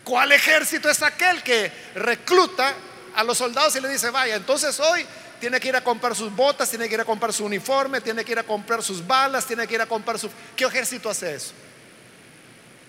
¿Cuál 0.03 0.31
ejército 0.31 0.89
es 0.89 1.01
aquel 1.03 1.43
que 1.43 1.71
recluta 1.95 2.73
a 3.15 3.23
los 3.23 3.37
soldados 3.37 3.75
y 3.75 3.81
le 3.81 3.89
dice, 3.89 4.09
vaya, 4.09 4.35
entonces 4.35 4.79
hoy 4.79 5.05
tiene 5.39 5.59
que 5.59 5.69
ir 5.69 5.75
a 5.75 5.83
comprar 5.83 6.15
sus 6.15 6.33
botas, 6.35 6.69
tiene 6.69 6.87
que 6.87 6.95
ir 6.95 7.01
a 7.01 7.05
comprar 7.05 7.33
su 7.33 7.45
uniforme, 7.45 8.01
tiene 8.01 8.23
que 8.23 8.31
ir 8.31 8.39
a 8.39 8.43
comprar 8.43 8.83
sus 8.83 9.05
balas, 9.05 9.45
tiene 9.45 9.67
que 9.67 9.75
ir 9.75 9.81
a 9.81 9.85
comprar 9.85 10.17
su... 10.17 10.29
¿Qué 10.55 10.65
ejército 10.65 11.09
hace 11.09 11.35
eso? 11.35 11.53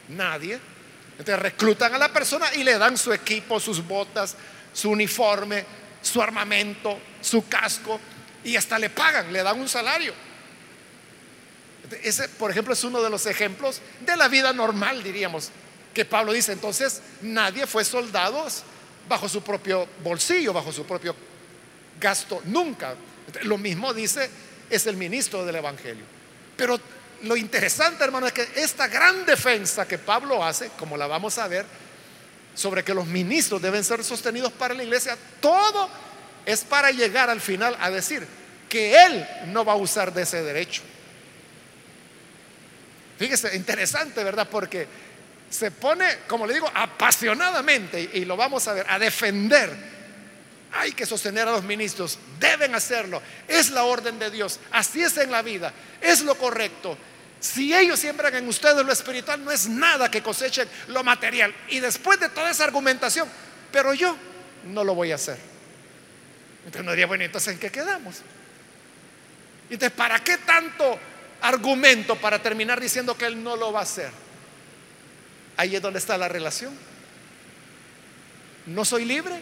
Nadie. 0.09 0.59
Entonces 1.13 1.39
reclutan 1.39 1.95
a 1.95 1.99
la 1.99 2.13
persona 2.13 2.53
y 2.55 2.65
le 2.65 2.79
dan 2.79 2.97
su 2.97 3.13
equipo, 3.13 3.61
sus 3.61 3.87
botas, 3.87 4.37
su 4.73 4.91
uniforme, 4.91 5.65
su 6.01 6.21
armamento, 6.21 6.99
su 7.21 7.47
casco, 7.49 8.01
y 8.45 8.57
hasta 8.57 8.79
le 8.79 8.91
pagan, 8.91 9.33
le 9.33 9.43
dan 9.43 9.61
un 9.61 9.69
salario. 9.69 10.13
Ese, 12.03 12.29
por 12.29 12.51
ejemplo, 12.51 12.73
es 12.73 12.85
uno 12.85 13.03
de 13.03 13.11
los 13.11 13.27
ejemplos 13.27 13.81
de 14.01 14.17
la 14.17 14.29
vida 14.29 14.53
normal, 14.53 15.03
diríamos, 15.03 15.51
que 15.93 16.05
Pablo 16.05 16.33
dice, 16.33 16.53
entonces 16.53 17.03
nadie 17.21 17.67
fue 17.67 17.85
soldado 17.85 18.47
bajo 19.09 19.29
su 19.29 19.43
propio 19.43 19.87
bolsillo, 20.03 20.53
bajo 20.53 20.73
su 20.73 20.85
propio 20.85 21.15
gasto, 22.01 22.41
nunca. 22.45 22.95
Lo 23.43 23.59
mismo 23.59 23.93
dice 23.93 24.29
es 24.71 24.87
el 24.87 24.97
ministro 24.97 25.45
del 25.45 25.57
Evangelio. 25.57 26.05
Pero 26.57 26.81
lo 27.23 27.37
interesante, 27.37 28.03
hermano, 28.03 28.27
es 28.27 28.33
que 28.33 28.49
esta 28.57 28.89
gran 28.89 29.25
defensa 29.27 29.87
que 29.87 29.99
Pablo 29.99 30.45
hace, 30.45 30.71
como 30.79 30.97
la 30.97 31.07
vamos 31.07 31.39
a 31.39 31.47
ver, 31.47 31.67
sobre 32.55 32.83
que 32.83 32.95
los 32.95 33.07
ministros 33.07 33.63
deben 33.63 33.85
ser 33.85 34.03
sostenidos 34.03 34.53
para 34.53 34.75
la 34.75 34.83
iglesia, 34.83 35.17
todo 35.41 35.89
es 36.45 36.65
para 36.65 36.91
llegar 36.91 37.31
al 37.31 37.41
final 37.41 37.77
a 37.81 37.91
decir 37.91 38.27
que 38.69 38.95
él 39.05 39.27
no 39.47 39.65
va 39.65 39.75
a 39.75 39.77
usar 39.77 40.13
de 40.13 40.23
ese 40.23 40.43
derecho. 40.43 40.83
Fíjese, 43.19 43.55
interesante, 43.55 44.25
¿verdad? 44.25 44.49
Porque 44.51 44.89
se 45.53 45.71
pone, 45.71 46.19
como 46.27 46.47
le 46.47 46.55
digo, 46.55 46.71
apasionadamente, 46.73 48.11
y 48.15 48.25
lo 48.25 48.37
vamos 48.37 48.67
a 48.69 48.73
ver, 48.73 48.87
a 48.89 48.99
defender. 48.99 49.93
Hay 50.73 50.93
que 50.93 51.05
sostener 51.05 51.47
a 51.47 51.53
los 51.53 51.63
ministros, 51.63 52.19
deben 52.41 52.75
hacerlo. 52.75 53.21
Es 53.47 53.71
la 53.71 53.85
orden 53.85 54.19
de 54.19 54.31
Dios, 54.31 54.59
así 54.71 55.03
es 55.03 55.17
en 55.19 55.31
la 55.31 55.43
vida, 55.43 55.73
es 56.01 56.23
lo 56.23 56.35
correcto. 56.37 56.97
Si 57.41 57.75
ellos 57.75 57.99
siembran 57.99 58.35
en 58.37 58.49
ustedes 58.49 58.85
lo 58.85 58.93
espiritual, 58.93 59.45
no 59.45 59.51
es 59.51 59.69
nada 59.69 60.11
que 60.11 60.23
cosechen 60.23 60.69
lo 60.89 61.03
material. 61.03 61.55
Y 61.69 61.81
después 61.81 62.19
de 62.21 62.29
toda 62.29 62.51
esa 62.51 62.65
argumentación, 62.65 63.29
pero 63.71 63.93
yo 63.95 64.17
no 64.65 64.85
lo 64.85 64.95
voy 64.95 65.13
a 65.13 65.17
hacer. 65.17 65.39
Entonces 66.65 66.85
no 66.85 66.93
diría, 66.93 67.07
bueno, 67.07 67.25
entonces 67.25 67.55
¿en 67.55 67.59
qué 67.59 67.71
quedamos? 67.71 68.23
Entonces, 69.69 69.91
¿para 69.97 70.21
qué 70.21 70.39
tanto 70.39 70.99
argumento 71.43 72.17
para 72.17 72.41
terminar 72.41 72.81
diciendo 72.81 73.17
que 73.17 73.27
él 73.27 73.43
no 73.43 73.57
lo 73.57 73.73
va 73.73 73.81
a 73.81 73.83
hacer. 73.83 74.11
Ahí 75.57 75.77
es 75.77 75.83
donde 75.83 75.99
está 75.99 76.17
la 76.19 76.29
relación. 76.29 76.73
¿No 78.67 78.85
soy 78.85 79.05
libre? 79.05 79.41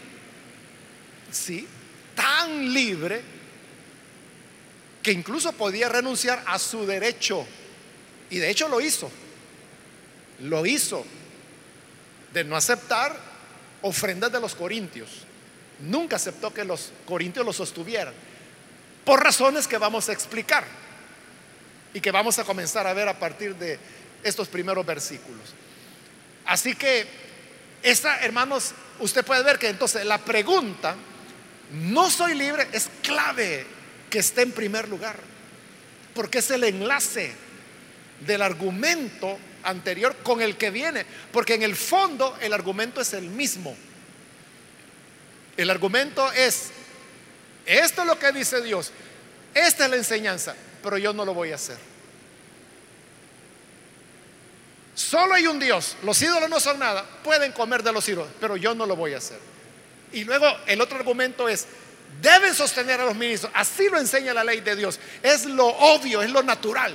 Sí, 1.30 1.66
tan 2.14 2.72
libre 2.72 3.22
que 5.02 5.12
incluso 5.12 5.52
podía 5.52 5.88
renunciar 5.88 6.42
a 6.46 6.58
su 6.58 6.86
derecho. 6.86 7.46
Y 8.30 8.38
de 8.38 8.50
hecho 8.50 8.68
lo 8.68 8.80
hizo. 8.80 9.10
Lo 10.40 10.64
hizo 10.66 11.04
de 12.32 12.44
no 12.44 12.56
aceptar 12.56 13.16
ofrendas 13.82 14.32
de 14.32 14.40
los 14.40 14.54
corintios. 14.54 15.10
Nunca 15.80 16.16
aceptó 16.16 16.52
que 16.52 16.64
los 16.64 16.92
corintios 17.06 17.44
lo 17.44 17.52
sostuvieran. 17.52 18.14
Por 19.04 19.22
razones 19.22 19.66
que 19.66 19.78
vamos 19.78 20.08
a 20.08 20.12
explicar 20.12 20.64
y 21.94 22.00
que 22.00 22.10
vamos 22.10 22.38
a 22.38 22.44
comenzar 22.44 22.86
a 22.86 22.92
ver 22.92 23.08
a 23.08 23.18
partir 23.18 23.56
de 23.56 23.78
estos 24.22 24.48
primeros 24.48 24.84
versículos. 24.84 25.54
Así 26.50 26.74
que, 26.74 27.06
esta, 27.80 28.18
hermanos, 28.24 28.72
usted 28.98 29.24
puede 29.24 29.44
ver 29.44 29.56
que 29.56 29.68
entonces 29.68 30.04
la 30.04 30.18
pregunta, 30.18 30.96
no 31.70 32.10
soy 32.10 32.34
libre, 32.34 32.66
es 32.72 32.90
clave 33.04 33.64
que 34.10 34.18
esté 34.18 34.42
en 34.42 34.50
primer 34.50 34.88
lugar, 34.88 35.14
porque 36.12 36.38
es 36.38 36.50
el 36.50 36.64
enlace 36.64 37.32
del 38.26 38.42
argumento 38.42 39.38
anterior 39.62 40.16
con 40.24 40.42
el 40.42 40.56
que 40.56 40.70
viene, 40.70 41.06
porque 41.30 41.54
en 41.54 41.62
el 41.62 41.76
fondo 41.76 42.36
el 42.40 42.52
argumento 42.52 43.00
es 43.00 43.12
el 43.12 43.30
mismo. 43.30 43.76
El 45.56 45.70
argumento 45.70 46.32
es, 46.32 46.70
esto 47.64 48.00
es 48.00 48.08
lo 48.08 48.18
que 48.18 48.32
dice 48.32 48.60
Dios, 48.60 48.90
esta 49.54 49.84
es 49.84 49.90
la 49.90 49.96
enseñanza, 49.96 50.56
pero 50.82 50.98
yo 50.98 51.12
no 51.12 51.24
lo 51.24 51.32
voy 51.32 51.52
a 51.52 51.54
hacer. 51.54 51.78
Solo 55.00 55.32
hay 55.32 55.46
un 55.46 55.58
Dios, 55.58 55.96
los 56.02 56.20
ídolos 56.20 56.50
no 56.50 56.60
son 56.60 56.78
nada, 56.78 57.06
pueden 57.24 57.52
comer 57.52 57.82
de 57.82 57.90
los 57.90 58.06
ídolos, 58.06 58.28
pero 58.38 58.58
yo 58.58 58.74
no 58.74 58.84
lo 58.84 58.96
voy 58.96 59.14
a 59.14 59.16
hacer. 59.16 59.38
Y 60.12 60.24
luego 60.24 60.46
el 60.66 60.78
otro 60.78 60.98
argumento 60.98 61.48
es, 61.48 61.66
deben 62.20 62.54
sostener 62.54 63.00
a 63.00 63.06
los 63.06 63.16
ministros, 63.16 63.50
así 63.54 63.88
lo 63.88 63.98
enseña 63.98 64.34
la 64.34 64.44
ley 64.44 64.60
de 64.60 64.76
Dios, 64.76 65.00
es 65.22 65.46
lo 65.46 65.68
obvio, 65.68 66.20
es 66.20 66.30
lo 66.30 66.42
natural, 66.42 66.94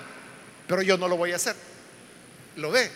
pero 0.68 0.84
yo 0.84 1.00
no 1.00 1.08
lo 1.08 1.18
voy 1.18 1.32
a 1.32 1.38
hacer. 1.38 1.56
¿Lo 2.58 2.70
ve? 2.70 2.92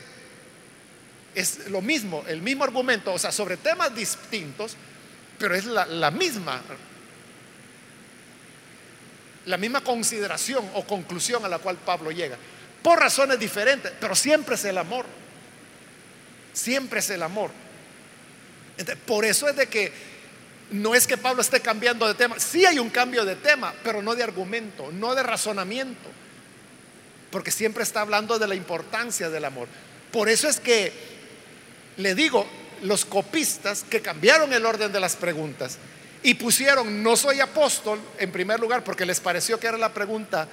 Es 1.34 1.70
lo 1.70 1.82
mismo, 1.82 2.24
el 2.28 2.44
mismo 2.44 2.64
argumento, 2.64 3.12
o 3.12 3.18
sea, 3.18 3.32
sobre 3.32 3.58
temas 3.58 3.96
distintos, 3.96 4.78
pero 5.40 5.56
es 5.56 5.66
la, 5.66 6.12
misma 6.12 6.62
la 9.48 9.58
misma 9.58 9.82
consideración 9.82 10.70
o 10.76 10.86
conclusión 10.86 11.44
a 11.46 11.50
la 11.50 11.58
cual 11.58 11.78
Pablo 11.78 12.12
llega. 12.12 12.38
Por 12.82 13.00
razones 13.00 13.40
diferentes, 13.40 13.92
pero 14.00 14.16
siempre 14.16 14.56
es 14.56 14.66
el 14.66 14.78
amor. 14.78 15.06
Siempre 16.54 17.00
es 17.00 17.10
el 17.10 17.24
amor. 17.24 17.52
por 19.06 19.26
eso 19.26 19.50
es 19.50 19.56
de 19.56 19.68
que 19.68 19.92
no 20.72 20.94
es 20.96 21.08
que 21.08 21.18
Pablo 21.18 21.42
esté 21.42 21.60
cambiando 21.60 22.08
de 22.08 22.14
tema. 22.14 22.40
Sí 22.40 22.66
hay 22.66 22.80
un 22.80 22.90
cambio 22.90 23.26
de 23.26 23.36
tema, 23.36 23.74
pero 23.84 24.02
no 24.02 24.16
de 24.16 24.24
argumento, 24.24 24.92
no 24.92 25.16
de 25.16 25.24
razonamiento. 25.24 26.10
Porque 27.32 27.52
siempre 27.52 27.84
está 27.84 28.02
hablando 28.02 28.40
de 28.40 28.48
la 28.48 28.56
importancia 28.56 29.30
del 29.30 29.46
amor. 29.46 29.68
Por 30.12 30.30
eso 30.30 30.48
es 30.48 30.60
que 30.60 30.92
le 31.98 32.16
digo, 32.16 32.48
los 32.84 33.06
copistas 33.06 33.84
que 33.84 34.02
cambiaron 34.02 34.54
el 34.54 34.66
orden 34.66 34.92
de 34.92 35.00
las 35.00 35.16
preguntas 35.16 35.78
y 36.24 36.34
pusieron 36.36 37.04
no 37.04 37.16
soy 37.16 37.40
apóstol 37.40 38.00
en 38.18 38.32
primer 38.32 38.60
lugar 38.60 38.84
porque 38.84 39.06
les 39.06 39.20
pareció 39.20 39.60
que 39.60 39.68
era 39.68 39.78
la 39.78 39.94
pregunta 39.94 40.48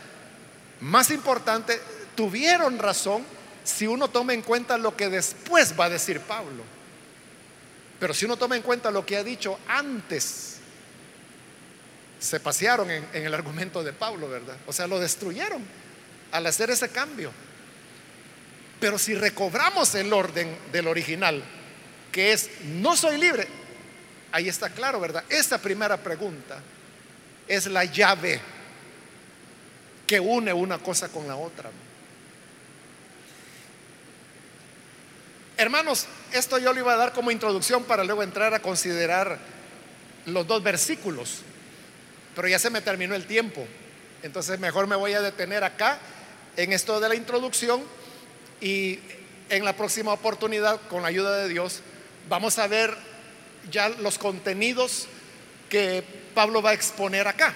más 0.81 1.11
importante, 1.11 1.81
tuvieron 2.17 2.79
razón 2.79 3.23
si 3.63 3.87
uno 3.87 4.09
toma 4.09 4.35
en 4.35 4.43
cuenta 4.43 4.79
lo 4.79 4.97
que 4.97 5.09
después 5.09 5.79
va 5.79 5.85
a 5.85 5.91
decir 5.91 6.21
Pablo. 6.21 6.65
Pero 8.01 8.13
si 8.13 8.25
uno 8.25 8.37
toma 8.37 8.57
en 8.57 8.63
cuenta 8.63 8.91
lo 8.91 9.07
que 9.07 9.17
ha 9.17 9.23
dicho 9.23 9.59
antes, 9.69 10.57
se 12.19 12.41
pasearon 12.41 12.91
en, 12.91 13.07
el 13.13 13.35
argumento 13.35 13.85
de 13.85 13.93
Pablo, 13.93 14.29
¿verdad? 14.29 14.57
O 14.67 14.73
sea, 14.73 14.87
lo 14.87 14.99
destruyeron 14.99 15.63
al 16.33 16.47
hacer 16.47 16.71
ese 16.71 16.89
cambio. 16.89 17.31
Pero 18.81 18.99
si 18.99 19.15
recobramos 19.15 19.95
el 19.95 20.13
orden 20.13 20.57
del 20.73 20.89
original, 20.89 21.43
que 22.11 22.33
es 22.33 22.51
no 22.65 22.97
soy 22.97 23.19
libre, 23.19 23.47
Ahí 24.37 24.51
está 24.51 24.69
claro, 24.69 25.01
¿verdad? 25.01 25.25
Esta 25.31 25.57
primera 25.57 25.97
pregunta 25.97 26.61
es 27.49 27.67
la 27.69 27.85
llave 27.85 28.39
que 30.07 30.21
une 30.21 30.53
una 30.53 30.77
cosa 30.79 31.09
con 31.09 31.27
la 31.27 31.37
otra. 31.37 31.71
Hermanos, 35.59 36.07
esto 36.33 36.59
yo 36.59 36.75
le 36.75 36.81
iba 36.81 36.93
a 36.93 36.97
dar 36.97 37.13
como 37.13 37.31
introducción 37.31 37.85
para 37.85 38.05
luego 38.05 38.23
entrar 38.23 38.53
a 38.53 38.61
considerar 38.61 39.39
los 40.27 40.47
dos 40.47 40.63
versículos, 40.63 41.41
pero 42.35 42.47
ya 42.47 42.59
se 42.59 42.69
me 42.69 42.83
terminó 42.83 43.15
el 43.15 43.27
tiempo, 43.27 43.67
entonces 44.23 44.59
mejor 44.59 44.87
me 44.87 44.97
voy 44.97 45.15
a 45.15 45.23
detener 45.23 45.65
acá 45.65 45.99
en 46.59 46.73
esto 46.73 47.01
de 47.01 47.09
la 47.09 47.15
introducción 47.15 47.83
y 48.61 48.99
en 49.49 49.65
la 49.65 49.75
próxima 49.75 50.13
oportunidad, 50.13 50.81
con 50.89 51.03
la 51.03 51.09
ayuda 51.09 51.37
de 51.39 51.49
Dios, 51.49 51.81
vamos 52.29 52.59
a 52.59 52.67
ver 52.67 52.95
ya 53.71 53.89
los 53.89 54.19
contenidos 54.19 55.07
que 55.71 56.05
Pablo 56.35 56.61
va 56.61 56.71
a 56.71 56.75
exponer 56.75 57.29
acá. 57.29 57.55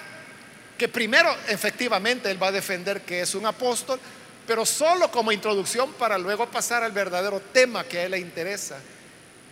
Que 0.79 0.89
primero, 0.89 1.29
efectivamente, 1.49 2.31
él 2.31 2.43
va 2.43 2.49
a 2.49 2.53
defender 2.53 3.03
que 3.03 3.21
es 3.21 3.35
un 3.35 3.45
apóstol, 3.45 4.01
pero 4.51 4.67
solo 4.67 5.13
como 5.13 5.31
introducción 5.31 5.93
para 5.93 6.19
luego 6.19 6.45
pasar 6.51 6.83
al 6.83 6.91
verdadero 6.91 7.39
tema 7.53 7.85
que 7.85 7.99
a 7.99 8.05
él 8.07 8.11
le 8.11 8.19
interesa. 8.19 8.81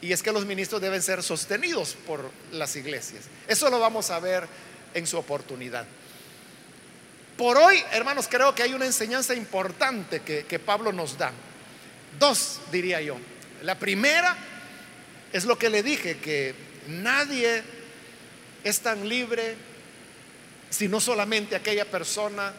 Y 0.01 0.11
es 0.11 0.25
que 0.25 0.33
los 0.33 0.45
ministros 0.45 0.81
deben 0.81 1.01
ser 1.01 1.23
sostenidos 1.23 1.97
por 2.05 2.29
las 2.51 2.75
iglesias. 2.75 3.27
Eso 3.47 3.71
lo 3.71 3.79
vamos 3.79 4.11
a 4.11 4.19
ver 4.19 4.49
en 4.95 5.07
su 5.07 5.17
oportunidad. 5.17 5.87
Por 7.37 7.59
hoy, 7.59 7.81
hermanos, 7.93 8.27
creo 8.29 8.53
que 8.57 8.65
hay 8.65 8.75
una 8.75 8.87
enseñanza 8.87 9.37
importante 9.37 10.23
que, 10.23 10.47
que 10.47 10.59
Pablo 10.59 10.93
nos 10.93 11.17
da. 11.17 11.31
Dos, 12.19 12.59
diría 12.73 13.01
yo. 13.01 13.19
La 13.63 13.79
primera 13.79 14.37
es 15.33 15.45
lo 15.45 15.57
que 15.57 15.71
le 15.71 15.85
dije, 15.85 16.19
que 16.19 16.57
nadie 16.89 17.63
es 18.65 18.81
tan 18.81 19.09
libre 19.09 19.55
sino 20.71 21.01
solamente 21.01 21.55
aquella 21.55 21.85
persona 21.85 22.53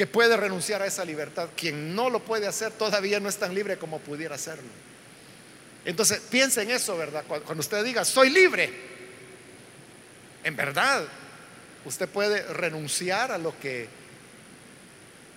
que 0.00 0.06
puede 0.06 0.34
renunciar 0.34 0.80
a 0.80 0.86
esa 0.86 1.04
libertad. 1.04 1.50
Quien 1.54 1.94
no 1.94 2.08
lo 2.08 2.20
puede 2.20 2.46
hacer 2.46 2.72
todavía 2.72 3.20
no 3.20 3.28
es 3.28 3.36
tan 3.36 3.54
libre 3.54 3.76
como 3.76 3.98
pudiera 3.98 4.36
hacerlo. 4.36 4.70
Entonces, 5.84 6.22
piensa 6.30 6.62
en 6.62 6.70
eso, 6.70 6.96
¿verdad? 6.96 7.22
Cuando 7.26 7.60
usted 7.60 7.84
diga, 7.84 8.02
soy 8.06 8.30
libre, 8.30 8.72
en 10.42 10.56
verdad, 10.56 11.04
usted 11.84 12.08
puede 12.08 12.42
renunciar 12.44 13.30
a 13.30 13.36
lo 13.36 13.60
que, 13.60 13.90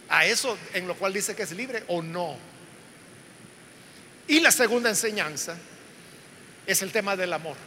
a 0.08 0.26
eso 0.28 0.58
en 0.74 0.88
lo 0.88 0.96
cual 0.96 1.12
dice 1.12 1.36
que 1.36 1.44
es 1.44 1.52
libre 1.52 1.84
o 1.90 2.02
no. 2.02 2.38
Y 4.30 4.40
la 4.40 4.54
segunda 4.54 4.90
enseñanza 4.90 5.58
es 6.66 6.82
el 6.82 6.94
tema 6.94 7.18
del 7.18 7.34
amor. 7.34 7.58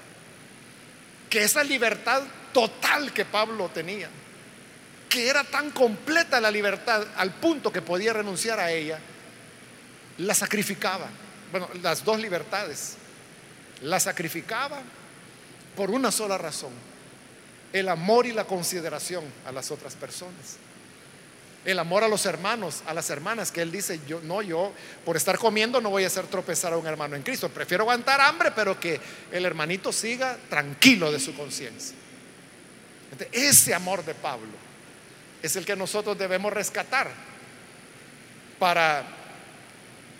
que 1.28 1.44
esa 1.44 1.62
libertad 1.62 2.22
total 2.54 3.12
que 3.12 3.26
Pablo 3.26 3.68
tenía, 3.68 4.08
que 5.08 5.28
era 5.28 5.44
tan 5.44 5.70
completa 5.70 6.40
la 6.40 6.50
libertad 6.50 7.06
al 7.16 7.32
punto 7.34 7.72
que 7.72 7.82
podía 7.82 8.12
renunciar 8.12 8.60
a 8.60 8.70
ella, 8.70 8.98
la 10.18 10.34
sacrificaba. 10.34 11.08
Bueno, 11.50 11.68
las 11.82 12.04
dos 12.04 12.20
libertades, 12.20 12.96
la 13.82 14.00
sacrificaba 14.00 14.80
por 15.76 15.90
una 15.90 16.10
sola 16.10 16.38
razón, 16.38 16.72
el 17.72 17.88
amor 17.88 18.26
y 18.26 18.32
la 18.32 18.44
consideración 18.44 19.24
a 19.46 19.52
las 19.52 19.70
otras 19.70 19.94
personas. 19.94 20.58
El 21.64 21.80
amor 21.80 22.04
a 22.04 22.08
los 22.08 22.26
hermanos, 22.26 22.82
a 22.86 22.94
las 22.94 23.10
hermanas, 23.10 23.50
que 23.50 23.60
él 23.60 23.72
dice, 23.72 24.00
yo 24.06 24.20
no, 24.22 24.40
yo 24.40 24.72
por 25.04 25.16
estar 25.16 25.36
comiendo 25.36 25.80
no 25.80 25.90
voy 25.90 26.04
a 26.04 26.06
hacer 26.06 26.26
tropezar 26.28 26.72
a 26.72 26.76
un 26.76 26.86
hermano 26.86 27.16
en 27.16 27.22
Cristo. 27.22 27.48
Prefiero 27.48 27.82
aguantar 27.82 28.20
hambre, 28.20 28.52
pero 28.54 28.78
que 28.78 29.00
el 29.32 29.44
hermanito 29.44 29.92
siga 29.92 30.38
tranquilo 30.48 31.10
de 31.10 31.18
su 31.18 31.34
conciencia. 31.34 31.96
Ese 33.32 33.74
amor 33.74 34.04
de 34.04 34.14
Pablo 34.14 34.65
es 35.42 35.56
el 35.56 35.64
que 35.64 35.76
nosotros 35.76 36.18
debemos 36.18 36.52
rescatar 36.52 37.10
para 38.58 39.04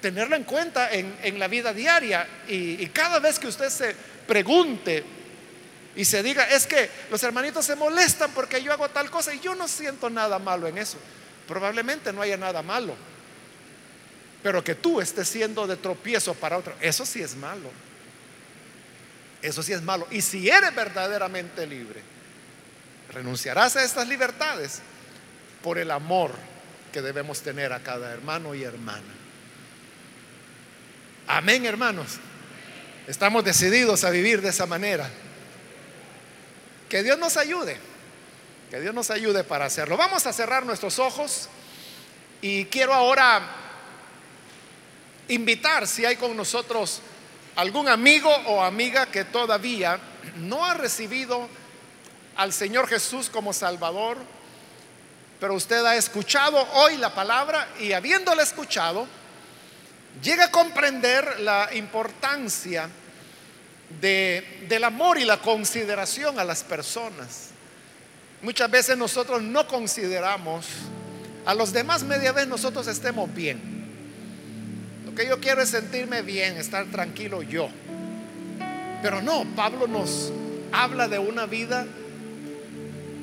tenerlo 0.01 0.37
en 0.37 0.45
cuenta 0.45 0.91
en, 0.93 1.39
la 1.39 1.49
vida 1.49 1.73
diaria. 1.73 2.27
Y, 2.49 2.83
y 2.83 2.87
cada 2.89 3.19
vez 3.19 3.39
que 3.39 3.49
usted 3.49 3.69
se 3.71 3.95
pregunte 4.27 5.05
y 5.97 6.05
se 6.05 6.23
diga, 6.23 6.45
es 6.45 6.67
que 6.67 6.91
los 7.11 7.23
hermanitos 7.23 7.64
se 7.64 7.75
molestan 7.75 8.31
porque 8.33 8.62
yo 8.62 8.73
hago 8.73 8.89
tal 8.91 9.11
cosa 9.11 9.35
y 9.35 9.41
yo 9.41 9.55
no 9.55 9.67
siento 9.67 10.11
nada 10.11 10.39
malo 10.39 10.67
en 10.69 10.79
eso. 10.79 10.99
Probablemente 11.49 12.12
no 12.12 12.23
haya 12.23 12.37
nada 12.37 12.62
malo. 12.62 12.95
Pero 14.43 14.62
que 14.62 14.75
tú 14.75 15.01
estés 15.01 15.27
siendo 15.27 15.67
de 15.67 15.77
tropiezo 15.77 16.35
para 16.35 16.59
otro, 16.59 16.75
eso 16.81 17.07
sí 17.07 17.23
es 17.23 17.35
malo. 17.35 17.71
Eso 19.43 19.62
sí 19.62 19.73
es 19.73 19.83
malo. 19.83 20.07
Y 20.11 20.23
si 20.23 20.49
eres 20.49 20.75
verdaderamente 20.75 21.67
libre, 21.67 22.03
renunciarás 23.12 23.77
a 23.77 23.85
estas 23.85 24.07
libertades 24.07 24.83
por 25.63 25.79
el 25.79 25.91
amor 25.91 26.33
que 26.93 27.03
debemos 27.03 27.41
tener 27.43 27.73
a 27.73 27.81
cada 27.81 28.13
hermano 28.13 28.55
y 28.55 28.63
hermana. 28.63 29.15
Amén, 31.27 31.67
hermanos. 31.67 32.19
Estamos 33.07 33.45
decididos 33.45 34.05
a 34.05 34.11
vivir 34.11 34.41
de 34.41 34.51
esa 34.51 34.67
manera. 34.67 35.09
Que 36.89 37.03
Dios 37.03 37.19
nos 37.19 37.37
ayude. 37.37 37.79
Que 38.71 38.81
Dios 38.81 38.95
nos 38.95 39.11
ayude 39.11 39.45
para 39.45 39.67
hacerlo. 39.67 39.97
Vamos 39.97 40.27
a 40.27 40.33
cerrar 40.33 40.65
nuestros 40.65 40.99
ojos 40.99 41.49
y 42.41 42.67
quiero 42.67 42.95
ahora 42.95 43.43
invitar 45.29 45.87
si 45.87 46.05
hay 46.05 46.17
con 46.17 46.37
nosotros 46.37 47.01
algún 47.57 47.89
amigo 47.89 48.31
o 48.47 48.63
amiga 48.63 49.07
que 49.07 49.25
todavía 49.25 49.99
no 50.37 50.65
ha 50.65 50.75
recibido 50.75 51.49
al 52.37 52.53
Señor 52.53 52.87
Jesús 52.87 53.31
como 53.31 53.53
Salvador, 53.53 54.19
pero 55.41 55.55
usted 55.55 55.84
ha 55.84 55.97
escuchado 55.97 56.66
hoy 56.74 56.97
la 56.97 57.14
palabra 57.14 57.68
y 57.80 57.93
habiéndola 57.93 58.43
escuchado, 58.43 59.07
llega 60.22 60.47
a 60.47 60.51
comprender 60.51 61.41
la 61.41 61.68
importancia 61.74 62.89
del 64.01 64.84
amor 64.84 65.18
y 65.18 65.24
la 65.24 65.39
consideración 65.39 66.39
a 66.39 66.45
las 66.45 66.64
personas. 66.64 67.51
Muchas 68.43 68.70
veces 68.70 68.97
nosotros 68.97 69.43
no 69.43 69.66
consideramos 69.66 70.66
a 71.45 71.55
los 71.55 71.72
demás 71.72 72.03
media 72.03 72.32
vez 72.32 72.47
nosotros 72.47 72.87
estemos 72.87 73.32
bien. 73.32 73.61
Lo 75.05 75.14
que 75.14 75.28
yo 75.28 75.41
quiero 75.41 75.62
es 75.62 75.70
sentirme 75.70 76.22
bien, 76.22 76.57
estar 76.57 76.87
tranquilo 76.87 77.43
yo. 77.43 77.68
Pero 79.03 79.22
no, 79.22 79.47
Pablo 79.55 79.87
nos 79.87 80.32
habla 80.72 81.09
de 81.09 81.18
una 81.18 81.47
vida 81.47 81.87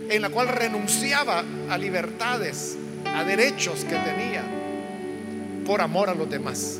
en 0.09 0.21
la 0.21 0.29
cual 0.29 0.47
renunciaba 0.47 1.43
a 1.69 1.77
libertades, 1.77 2.77
a 3.15 3.23
derechos 3.23 3.83
que 3.85 3.95
tenía 3.95 4.43
por 5.65 5.81
amor 5.81 6.09
a 6.09 6.15
los 6.15 6.29
demás. 6.29 6.79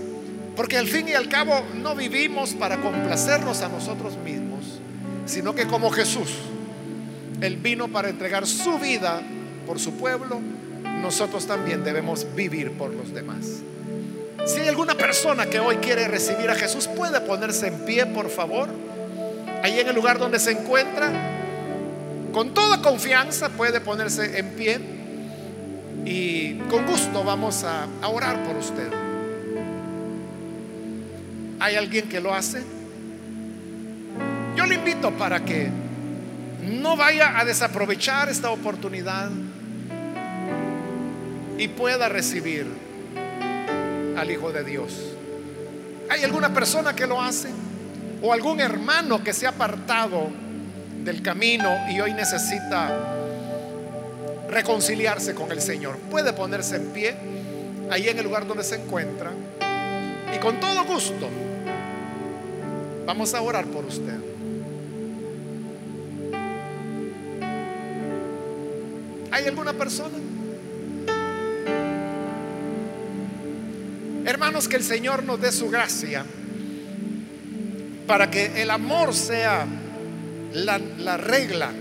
Porque 0.56 0.78
al 0.78 0.88
fin 0.88 1.08
y 1.08 1.14
al 1.14 1.30
cabo 1.30 1.64
no 1.76 1.96
vivimos 1.96 2.54
para 2.54 2.78
complacernos 2.78 3.62
a 3.62 3.70
nosotros 3.70 4.18
mismos, 4.18 4.80
sino 5.26 5.56
que 5.56 5.66
como 5.66 5.90
Jesús, 5.90 6.30
Él 7.42 7.58
vino 7.58 7.88
para 7.88 8.10
entregar 8.10 8.46
su 8.46 8.78
vida 8.78 9.22
por 9.66 9.80
su 9.80 9.94
pueblo, 9.94 10.42
nosotros 11.02 11.48
también 11.48 11.84
debemos 11.84 12.28
vivir 12.36 12.72
por 12.74 12.94
los 12.94 13.14
demás. 13.14 13.62
Si 14.46 14.60
hay 14.60 14.68
alguna 14.68 14.96
persona 14.96 15.46
que 15.46 15.60
hoy 15.60 15.78
quiere 15.78 16.08
recibir 16.08 16.50
a 16.50 16.56
Jesús, 16.56 16.88
puede 16.88 17.22
ponerse 17.22 17.68
en 17.68 17.86
pie, 17.86 18.06
por 18.06 18.30
favor, 18.30 18.68
ahí 19.64 19.80
en 19.80 19.88
el 19.88 19.96
lugar 19.96 20.20
donde 20.20 20.40
se 20.40 20.52
encuentra. 20.52 21.33
Con 22.34 22.56
toda 22.56 22.82
confianza 22.82 23.50
puede 23.50 23.80
ponerse 23.80 24.40
en 24.40 24.50
pie 24.56 24.80
y 26.04 26.56
con 26.68 26.84
gusto 26.88 27.24
vamos 27.24 27.64
a, 27.64 27.88
orar 28.08 28.44
por 28.44 28.58
usted. 28.58 28.92
¿Hay 31.60 31.76
alguien 31.76 32.10
que 32.10 32.20
lo 32.20 32.34
hace? 32.34 32.64
Yo 34.56 34.66
le 34.66 34.76
invito 34.76 35.12
para 35.12 35.46
que 35.46 35.70
no 36.64 36.98
vaya 36.98 37.40
a 37.40 37.46
desaprovechar 37.46 38.30
esta 38.30 38.50
oportunidad 38.50 39.30
y 41.60 41.68
pueda 41.68 42.10
recibir 42.10 42.66
al 44.18 44.32
Hijo 44.32 44.52
de 44.52 44.64
Dios. 44.64 44.92
¿Hay 46.10 46.24
alguna 46.24 46.52
persona 46.52 46.96
que 46.96 47.06
lo 47.06 47.22
hace? 47.22 47.50
¿O 48.24 48.34
algún 48.34 48.60
hermano 48.60 49.24
que 49.24 49.34
se 49.34 49.46
ha 49.46 49.50
apartado 49.50 50.43
del 51.04 51.22
camino 51.22 51.70
y 51.90 52.00
hoy 52.00 52.14
necesita 52.14 52.92
reconciliarse 54.50 55.34
con 55.34 55.52
el 55.52 55.62
Señor? 55.62 55.98
Puede 56.10 56.34
ponerse 56.34 56.78
en 56.78 56.88
pie 56.88 57.16
ahí 57.92 58.10
en 58.10 58.18
el 58.18 58.26
lugar 58.26 58.48
donde 58.48 58.64
se 58.64 58.76
encuentra 58.76 59.32
y 60.34 60.40
con 60.40 60.60
todo 60.60 60.84
gusto 60.86 61.30
Vamos 63.06 63.34
a 63.34 63.42
orar 63.42 63.66
por 63.66 63.86
usted. 63.86 64.18
¿Hay 69.30 69.46
alguna 69.46 69.74
persona? 69.74 70.18
Hermanos, 74.26 74.70
que 74.70 74.78
el 74.78 74.84
Señor 74.84 75.24
nos 75.24 75.42
dé 75.42 75.52
su 75.52 75.70
gracia 75.70 76.26
para 78.08 78.32
que 78.32 78.62
el 78.62 78.70
amor 78.70 79.14
sea 79.14 79.66
la, 80.54 80.80
la 81.00 81.18
regla 81.18 81.72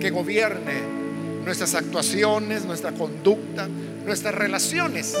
que 0.00 0.10
gobierne 0.10 0.98
nuestras 1.44 1.74
actuaciones, 1.74 2.64
nuestra 2.64 2.92
conducta, 2.92 3.68
nuestras 4.04 4.34
relaciones 4.34 5.16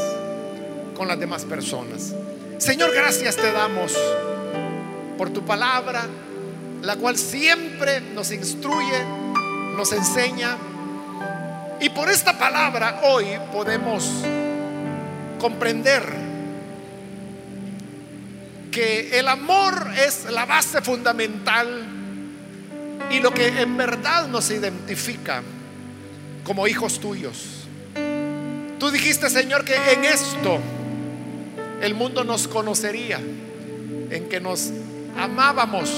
con 0.96 1.08
las 1.08 1.18
demás 1.18 1.44
personas. 1.44 2.14
Señor, 2.58 2.92
gracias 2.94 3.36
te 3.36 3.52
damos 3.52 3.96
por 5.16 5.30
tu 5.30 5.44
palabra, 5.44 6.06
la 6.82 6.96
cual 6.96 7.16
siempre 7.16 8.00
nos 8.00 8.30
instruye, 8.30 9.04
nos 9.76 9.92
enseña. 9.92 10.56
Y 11.80 11.88
por 11.90 12.10
esta 12.10 12.38
palabra 12.38 13.00
hoy 13.04 13.26
podemos 13.52 14.10
comprender 15.40 16.02
que 18.70 19.18
el 19.18 19.28
amor 19.28 19.88
es 19.96 20.30
la 20.30 20.46
base 20.46 20.82
fundamental 20.82 21.97
y 23.10 23.20
lo 23.20 23.32
que 23.32 23.60
en 23.60 23.76
verdad 23.76 24.28
nos 24.28 24.50
identifica 24.50 25.42
como 26.44 26.66
hijos 26.66 27.00
tuyos. 27.00 27.66
Tú 28.78 28.90
dijiste, 28.90 29.28
Señor, 29.28 29.64
que 29.64 29.74
en 29.92 30.04
esto 30.04 30.58
el 31.82 31.94
mundo 31.94 32.24
nos 32.24 32.48
conocería, 32.48 33.18
en 33.18 34.28
que 34.28 34.40
nos 34.40 34.70
amábamos 35.16 35.90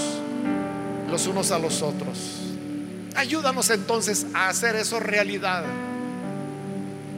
los 1.11 1.27
unos 1.27 1.51
a 1.51 1.59
los 1.59 1.83
otros. 1.83 2.19
Ayúdanos 3.15 3.71
entonces 3.71 4.27
a 4.35 4.49
hacer 4.49 4.77
eso 4.77 5.01
realidad. 5.01 5.65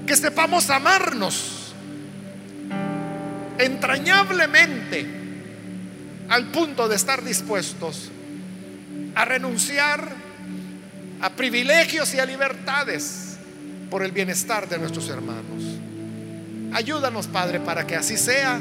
Que 0.06 0.16
sepamos 0.16 0.68
amarnos 0.70 1.74
entrañablemente 3.58 5.06
al 6.28 6.46
punto 6.46 6.88
de 6.88 6.96
estar 6.96 7.22
dispuestos 7.22 8.10
a 9.14 9.24
renunciar 9.24 10.08
a 11.20 11.30
privilegios 11.30 12.14
y 12.14 12.18
a 12.18 12.26
libertades 12.26 13.36
por 13.90 14.02
el 14.02 14.12
bienestar 14.12 14.68
de 14.68 14.78
nuestros 14.78 15.08
hermanos. 15.08 15.62
Ayúdanos, 16.72 17.26
Padre, 17.26 17.60
para 17.60 17.86
que 17.86 17.94
así 17.94 18.16
sea 18.16 18.58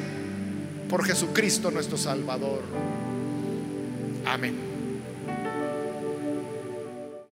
por 0.89 1.05
Jesucristo 1.05 1.71
nuestro 1.71 1.97
Salvador. 1.97 2.63
Amén. 4.25 4.70